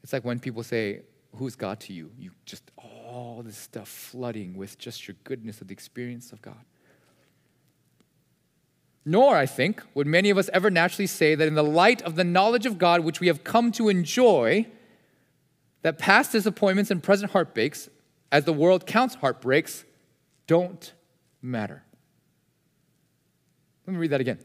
[0.02, 1.02] It's like when people say,
[1.36, 2.10] Who's God to you?
[2.18, 2.70] You just
[3.16, 6.60] all this stuff flooding with just your goodness of the experience of God.
[9.06, 12.16] Nor, I think, would many of us ever naturally say that in the light of
[12.16, 14.66] the knowledge of God which we have come to enjoy,
[15.80, 17.88] that past disappointments and present heartbreaks,
[18.30, 19.86] as the world counts heartbreaks,
[20.46, 20.92] don't
[21.40, 21.84] matter.
[23.86, 24.40] Let me read that again.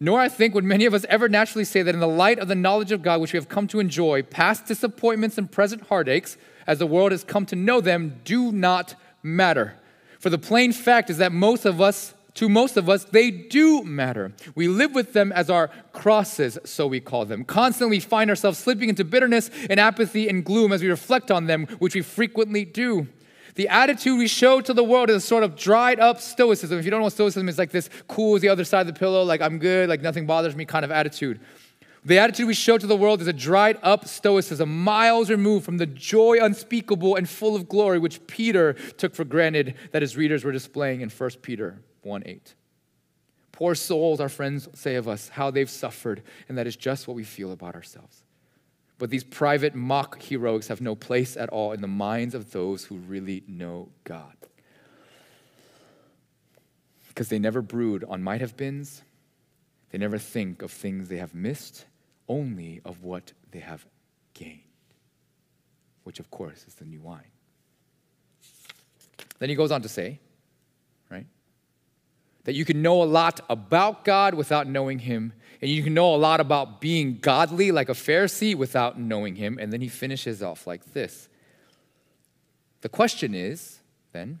[0.00, 2.48] Nor, I think, would many of us ever naturally say that in the light of
[2.48, 6.36] the knowledge of God which we have come to enjoy, past disappointments and present heartaches,
[6.66, 9.74] as the world has come to know them, do not matter.
[10.20, 13.82] For the plain fact is that most of us, to most of us, they do
[13.82, 14.32] matter.
[14.54, 17.44] We live with them as our crosses, so we call them.
[17.44, 21.66] Constantly find ourselves slipping into bitterness and apathy and gloom as we reflect on them,
[21.80, 23.08] which we frequently do.
[23.58, 26.78] The attitude we show to the world is a sort of dried up stoicism.
[26.78, 28.86] If you don't know what stoicism is, like this cool as the other side of
[28.86, 31.40] the pillow, like I'm good, like nothing bothers me kind of attitude.
[32.04, 35.78] The attitude we show to the world is a dried up stoicism, miles removed from
[35.78, 40.44] the joy unspeakable and full of glory which Peter took for granted that his readers
[40.44, 42.54] were displaying in 1 Peter 1 8.
[43.50, 47.16] Poor souls, our friends say of us, how they've suffered, and that is just what
[47.16, 48.22] we feel about ourselves.
[48.98, 52.84] But these private mock heroics have no place at all in the minds of those
[52.84, 54.34] who really know God.
[57.08, 59.02] Because they never brood on might have beens,
[59.90, 61.86] they never think of things they have missed,
[62.28, 63.86] only of what they have
[64.34, 64.60] gained,
[66.02, 67.30] which of course is the new wine.
[69.38, 70.18] Then he goes on to say,
[72.48, 76.14] that you can know a lot about God without knowing Him, and you can know
[76.14, 79.58] a lot about being godly like a Pharisee without knowing Him.
[79.60, 81.28] And then he finishes off like this.
[82.80, 83.80] The question is
[84.12, 84.40] then,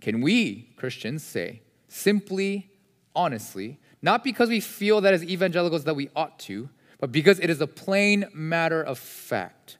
[0.00, 2.70] can we Christians say simply,
[3.14, 7.50] honestly, not because we feel that as evangelicals that we ought to, but because it
[7.50, 9.76] is a plain matter of fact.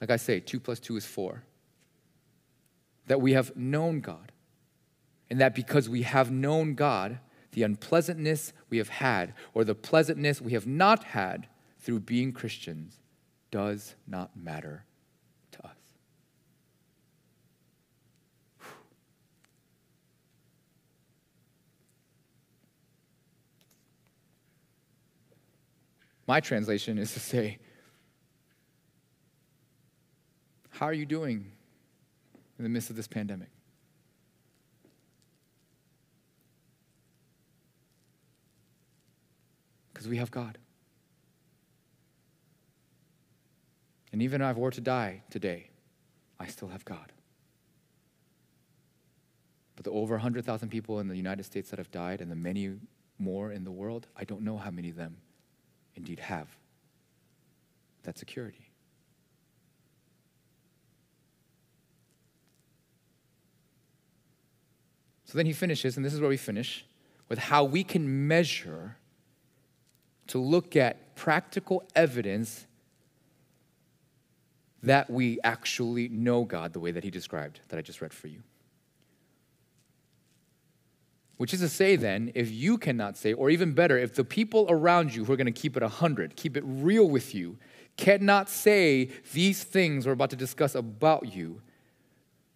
[0.00, 1.44] Like I say, two plus two is four.
[3.06, 4.31] That we have known God.
[5.32, 7.18] And that because we have known God,
[7.52, 11.46] the unpleasantness we have had or the pleasantness we have not had
[11.78, 13.00] through being Christians
[13.50, 14.84] does not matter
[15.52, 15.76] to us.
[26.26, 27.56] My translation is to say,
[30.68, 31.52] How are you doing
[32.58, 33.48] in the midst of this pandemic?
[40.02, 40.58] Because we have God.
[44.10, 45.70] And even if I were to die today,
[46.40, 47.12] I still have God.
[49.76, 52.74] But the over 100,000 people in the United States that have died and the many
[53.20, 55.18] more in the world, I don't know how many of them
[55.94, 56.48] indeed have
[58.02, 58.72] that security.
[65.26, 66.84] So then he finishes, and this is where we finish,
[67.28, 68.96] with how we can measure
[70.32, 72.66] to look at practical evidence
[74.82, 78.28] that we actually know God the way that he described, that I just read for
[78.28, 78.42] you.
[81.36, 84.64] Which is to say, then, if you cannot say, or even better, if the people
[84.70, 87.58] around you who are going to keep it 100, keep it real with you,
[87.98, 91.60] cannot say these things we're about to discuss about you,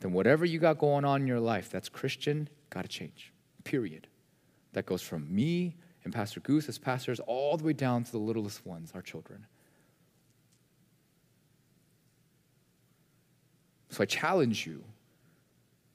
[0.01, 3.35] then whatever you got going on in your life that's Christian, got to change.
[3.65, 4.07] Period.
[4.73, 5.77] That goes from me
[6.07, 9.45] and Pastor Goose as pastors all the way down to the littlest ones, our children.
[13.91, 14.85] So I challenge you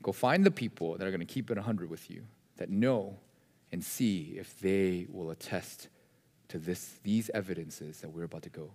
[0.04, 2.24] go find the people that are going to keep it 100 with you
[2.58, 3.20] that know
[3.72, 5.88] and see if they will attest
[6.50, 8.72] to this, these evidences that we're about to go.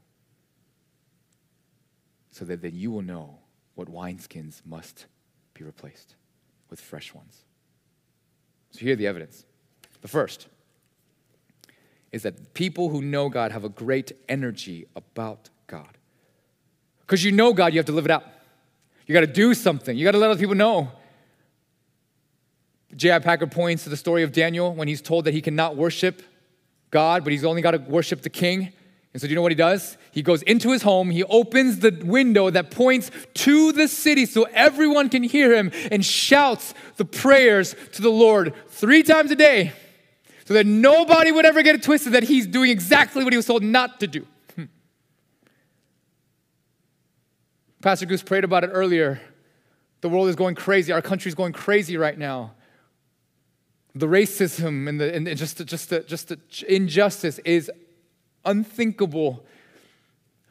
[2.30, 3.40] So that then you will know
[3.74, 5.04] what wineskins must
[5.52, 6.14] be replaced
[6.70, 7.44] with fresh ones.
[8.70, 9.44] So here are the evidence.
[10.00, 10.48] The first
[12.16, 15.98] is that people who know God have a great energy about God.
[17.00, 18.24] Because you know God, you have to live it out.
[19.06, 19.96] You got to do something.
[19.96, 20.90] You got to let other people know.
[22.96, 23.18] J.I.
[23.20, 26.22] Packer points to the story of Daniel when he's told that he cannot worship
[26.90, 28.72] God, but he's only got to worship the king.
[29.12, 29.98] And so, do you know what he does?
[30.10, 34.44] He goes into his home, he opens the window that points to the city so
[34.52, 39.72] everyone can hear him and shouts the prayers to the Lord three times a day
[40.46, 43.46] so that nobody would ever get it twisted that he's doing exactly what he was
[43.46, 44.26] told not to do.
[44.54, 44.64] Hmm.
[47.82, 49.20] Pastor Goose prayed about it earlier.
[50.00, 50.92] The world is going crazy.
[50.92, 52.52] Our country is going crazy right now
[53.96, 56.38] the racism and, the, and just, the, just, the, just the
[56.68, 57.70] injustice is
[58.44, 59.44] unthinkable.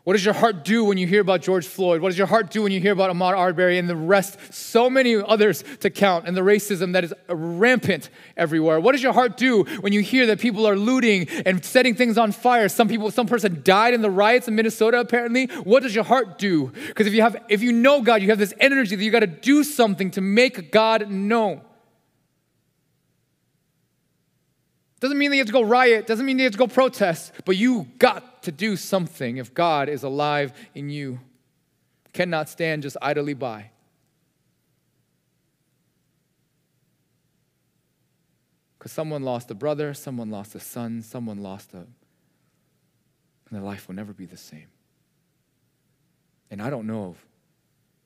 [0.05, 1.99] What does your heart do when you hear about George Floyd?
[1.99, 4.87] What does your heart do when you hear about Ahmaud Arbery and the rest, so
[4.87, 8.79] many others to count, and the racism that is rampant everywhere?
[8.79, 12.19] What does your heart do when you hear that people are looting and setting things
[12.19, 12.69] on fire?
[12.69, 15.47] Some people, some person died in the riots in Minnesota, apparently.
[15.47, 16.71] What does your heart do?
[16.85, 19.21] Because if you have, if you know God, you have this energy that you got
[19.21, 21.61] to do something to make God known.
[24.99, 27.57] Doesn't mean they have to go riot, doesn't mean they have to go protest, but
[27.57, 31.19] you got to do something if God is alive in you.
[32.13, 33.71] Cannot stand just idly by.
[38.77, 41.77] Because someone lost a brother, someone lost a son, someone lost a.
[41.77, 41.87] And
[43.51, 44.67] their life will never be the same.
[46.49, 47.25] And I don't know if,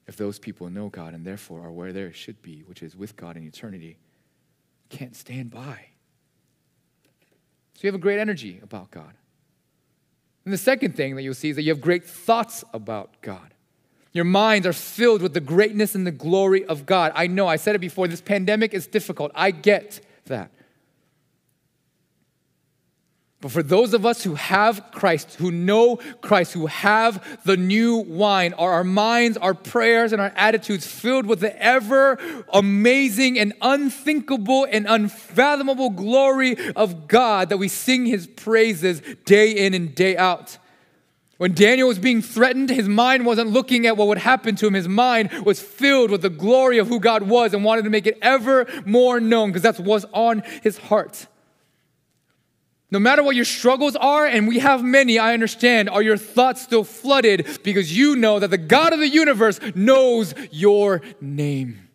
[0.07, 3.15] if those people know God and therefore are where they should be, which is with
[3.15, 3.97] God in eternity.
[4.89, 5.89] Can't stand by.
[7.79, 9.13] So you have a great energy about God.
[10.43, 13.53] And the second thing that you'll see is that you have great thoughts about God.
[14.11, 17.13] Your minds are filled with the greatness and the glory of God.
[17.15, 19.31] I know, I said it before, this pandemic is difficult.
[19.33, 20.51] I get that.
[23.41, 27.95] But for those of us who have Christ, who know Christ, who have the new
[27.95, 32.17] wine, are our minds, our prayers, and our attitudes filled with the ever
[32.51, 39.73] amazing and unthinkable and unfathomable glory of God that we sing his praises day in
[39.73, 40.57] and day out.
[41.37, 44.73] When Daniel was being threatened, his mind wasn't looking at what would happen to him.
[44.73, 48.05] His mind was filled with the glory of who God was and wanted to make
[48.05, 51.27] it ever more known because that's what's on his heart.
[52.91, 56.61] No matter what your struggles are, and we have many, I understand, are your thoughts
[56.61, 61.89] still flooded because you know that the God of the universe knows your name?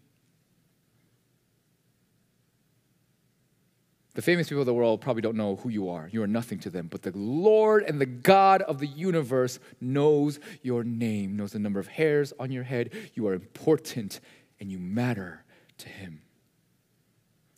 [4.14, 6.08] The famous people of the world probably don't know who you are.
[6.12, 6.86] You are nothing to them.
[6.86, 11.80] But the Lord and the God of the universe knows your name, knows the number
[11.80, 12.90] of hairs on your head.
[13.14, 14.20] You are important
[14.60, 15.44] and you matter
[15.78, 16.23] to Him.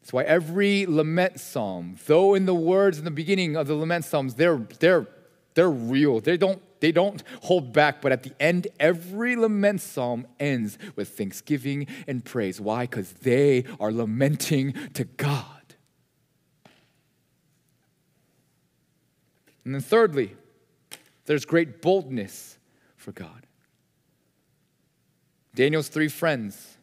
[0.07, 4.05] That's why every lament psalm, though in the words in the beginning of the lament
[4.05, 5.09] psalms, they're, they're,
[5.55, 6.21] they're real.
[6.21, 11.09] They don't, they don't hold back, but at the end, every lament psalm ends with
[11.09, 12.61] thanksgiving and praise.
[12.61, 12.83] Why?
[12.83, 15.75] Because they are lamenting to God.
[19.65, 20.37] And then, thirdly,
[21.25, 22.59] there's great boldness
[22.97, 23.49] for God.
[25.57, 26.76] Daniel's three friends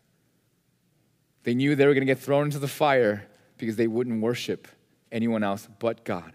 [1.43, 3.27] they knew they were going to get thrown into the fire
[3.57, 4.67] because they wouldn't worship
[5.11, 6.33] anyone else but God.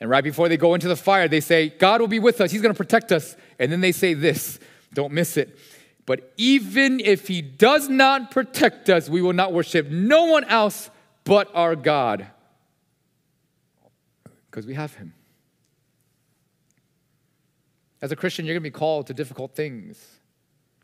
[0.00, 2.52] And right before they go into the fire, they say, God will be with us.
[2.52, 3.36] He's going to protect us.
[3.58, 4.60] And then they say this
[4.94, 5.58] don't miss it.
[6.06, 10.90] But even if He does not protect us, we will not worship no one else
[11.24, 12.26] but our God
[14.50, 15.12] because we have Him.
[18.00, 20.20] As a Christian, you're going to be called to difficult things,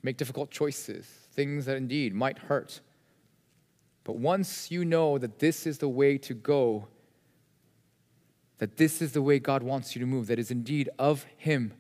[0.03, 2.81] make difficult choices, things that indeed might hurt.
[4.05, 6.89] But once you know that this is the way to go,
[8.59, 11.73] that this is the way God wants you to move, that is indeed of Him,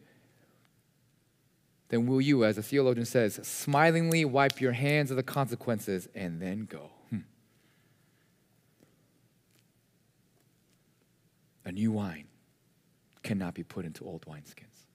[1.90, 6.40] then will you, as a theologian says, smilingly wipe your hands of the consequences and
[6.40, 6.90] then go.
[7.10, 7.18] Hmm.
[11.66, 12.24] A new wine
[13.22, 14.86] cannot be put into old wineskins.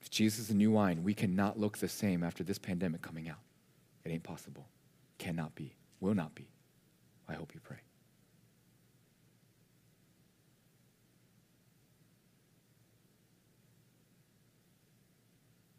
[0.00, 3.28] If Jesus is a new wine, we cannot look the same after this pandemic coming
[3.28, 3.38] out.
[4.06, 4.68] It ain't possible.
[5.18, 5.74] Cannot be.
[5.98, 6.46] Will not be.
[7.28, 7.78] I hope you pray.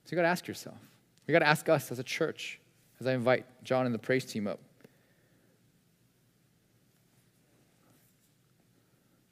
[0.04, 0.78] So you got to ask yourself.
[1.26, 2.60] You got to ask us as a church,
[3.00, 4.60] as I invite John and the praise team up.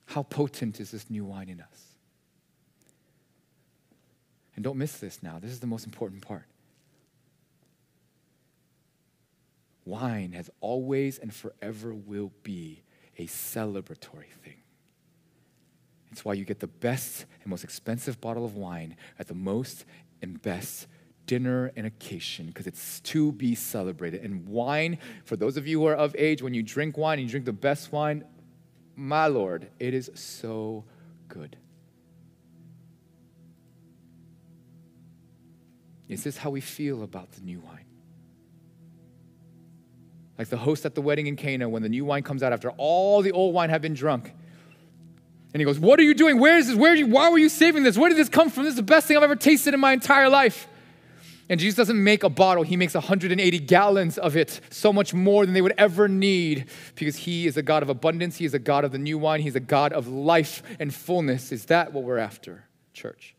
[0.06, 1.96] How potent is this new wine in us?
[4.56, 5.38] And don't miss this now.
[5.42, 6.46] This is the most important part.
[9.86, 12.84] Wine has always and forever will be
[13.18, 14.58] a celebratory thing.
[16.12, 19.86] It's why you get the best and most expensive bottle of wine at the most
[20.22, 20.88] and best
[21.28, 24.24] dinner and occasion because it's to be celebrated.
[24.24, 27.28] And wine, for those of you who are of age, when you drink wine and
[27.28, 28.24] you drink the best wine,
[28.96, 30.86] my Lord, it is so
[31.28, 31.58] good.
[36.08, 37.86] Is this how we feel about the new wine?
[40.38, 42.70] Like the host at the wedding in Cana when the new wine comes out after
[42.72, 44.34] all the old wine have been drunk.
[45.54, 46.40] And he goes, What are you doing?
[46.40, 46.76] Where is this?
[46.76, 47.98] Where you, why were you saving this?
[47.98, 48.64] Where did this come from?
[48.64, 50.68] This is the best thing I've ever tasted in my entire life.
[51.48, 55.46] And Jesus doesn't make a bottle, he makes 180 gallons of it, so much more
[55.46, 56.66] than they would ever need,
[56.96, 58.38] because he is a God of abundance.
[58.38, 59.42] He is a God of the new wine.
[59.42, 61.52] He's a God of life and fullness.
[61.52, 63.36] Is that what we're after, church?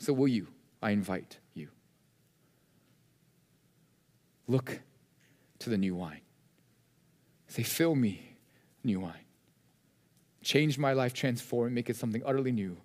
[0.00, 0.48] So, will you?
[0.82, 1.38] I invite
[4.48, 4.80] Look
[5.60, 6.22] to the new wine.
[7.46, 8.36] Say, fill me,
[8.82, 9.24] new wine.
[10.42, 12.78] Change my life, transform, make it something utterly new,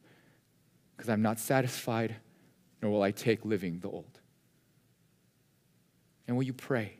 [0.95, 2.15] because I'm not satisfied,
[2.81, 4.19] nor will I take living the old.
[6.27, 6.97] And will you pray?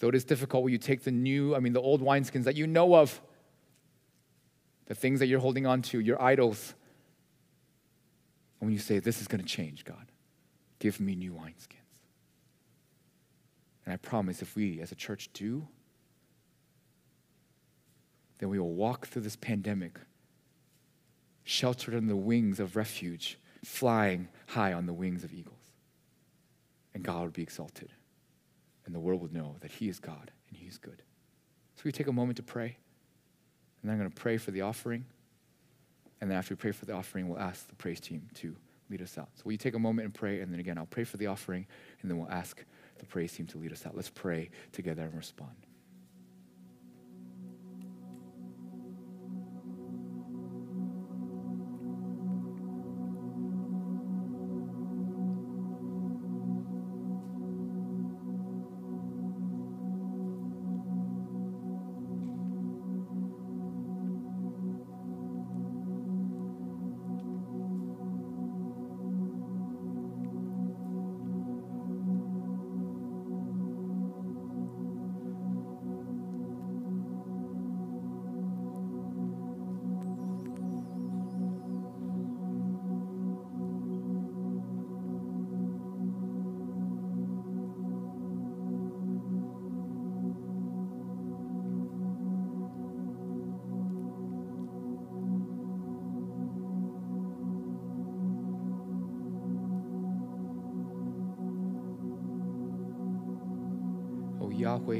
[0.00, 2.56] Though it is difficult, will you take the new, I mean, the old wineskins that
[2.56, 3.20] you know of,
[4.86, 6.74] the things that you're holding on to, your idols,
[8.60, 10.10] and when you say, This is going to change, God,
[10.78, 11.77] give me new wineskins.
[13.88, 15.66] And I promise if we as a church do,
[18.38, 19.98] then we will walk through this pandemic
[21.42, 25.72] sheltered in the wings of refuge, flying high on the wings of eagles.
[26.92, 27.88] And God will be exalted.
[28.84, 31.02] And the world will know that He is God and He is good.
[31.76, 32.76] So we take a moment to pray.
[33.80, 35.06] And then I'm going to pray for the offering.
[36.20, 38.54] And then after we pray for the offering, we'll ask the praise team to
[38.90, 39.30] lead us out.
[39.36, 40.40] So will you take a moment and pray?
[40.42, 41.66] And then again, I'll pray for the offering,
[42.02, 42.62] and then we'll ask
[42.98, 43.96] the praise team to lead us out.
[43.96, 45.67] Let's pray together and respond.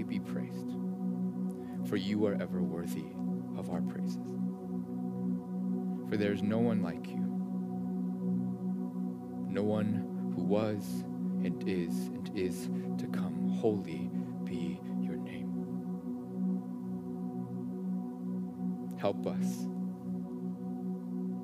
[0.08, 0.72] Be praised,
[1.88, 3.04] for you are ever worthy
[3.56, 4.16] of our praises.
[6.08, 7.18] For there is no one like you,
[9.50, 11.04] no one who was
[11.44, 13.48] and is and is to come.
[13.60, 14.10] Holy
[14.44, 15.52] be your name.
[18.98, 19.66] Help us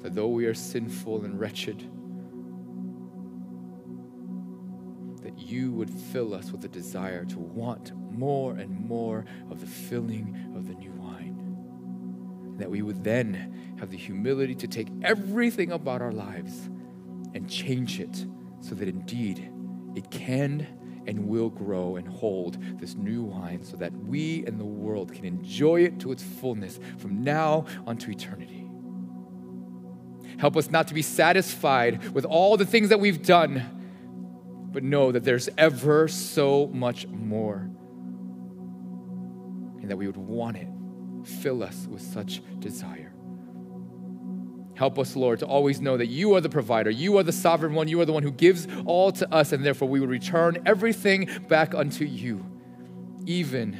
[0.03, 1.79] that though we are sinful and wretched,
[5.23, 9.67] that you would fill us with a desire to want more and more of the
[9.67, 12.55] filling of the new wine.
[12.59, 16.69] That we would then have the humility to take everything about our lives
[17.35, 18.27] and change it
[18.61, 19.51] so that indeed
[19.95, 20.67] it can
[21.07, 25.25] and will grow and hold this new wine so that we and the world can
[25.25, 28.71] enjoy it to its fullness from now unto eternity.
[30.39, 35.12] Help us not to be satisfied with all the things that we've done, but know
[35.12, 37.71] that there's ever so much more
[39.85, 40.66] and that we would want it.
[41.43, 43.12] Fill us with such desire.
[44.76, 46.89] Help us, Lord, to always know that you are the provider.
[46.89, 47.87] You are the sovereign one.
[47.87, 51.28] You are the one who gives all to us, and therefore we would return everything
[51.49, 52.47] back unto you,
[53.26, 53.76] even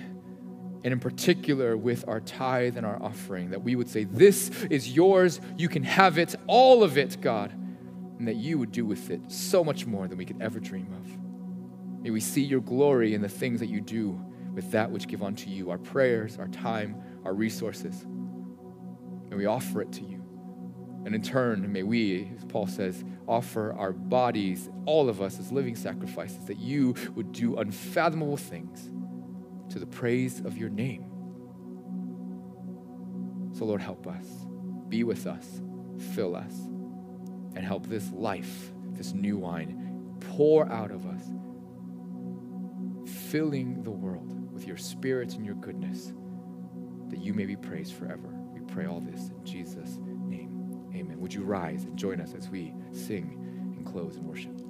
[0.85, 4.95] and in particular with our tithe and our offering, that we would say, This is
[4.95, 5.41] yours.
[5.57, 7.51] You can have it, all of it, God,
[8.19, 10.93] and that you would do with it so much more than we could ever dream
[10.93, 12.03] of.
[12.03, 14.23] May we see your glory in the things that you do
[14.55, 18.03] with that which give unto you our prayers, our time, our resources.
[18.03, 20.23] And we offer it to you.
[21.05, 25.53] And in turn, may we, as Paul says, offer our bodies, all of us, as
[25.53, 28.91] living sacrifices, that you would do unfathomable things
[29.71, 31.05] to the praise of your name.
[33.53, 34.27] So, Lord, help us.
[34.89, 35.61] Be with us.
[36.15, 36.55] Fill us.
[37.55, 41.31] And help this life, this new wine, pour out of us,
[43.31, 46.13] filling the world with your spirit and your goodness,
[47.09, 48.33] that you may be praised forever.
[48.53, 50.91] We pray all this in Jesus' name.
[50.95, 51.21] Amen.
[51.21, 54.64] Would you rise and join us as we sing and close in worship?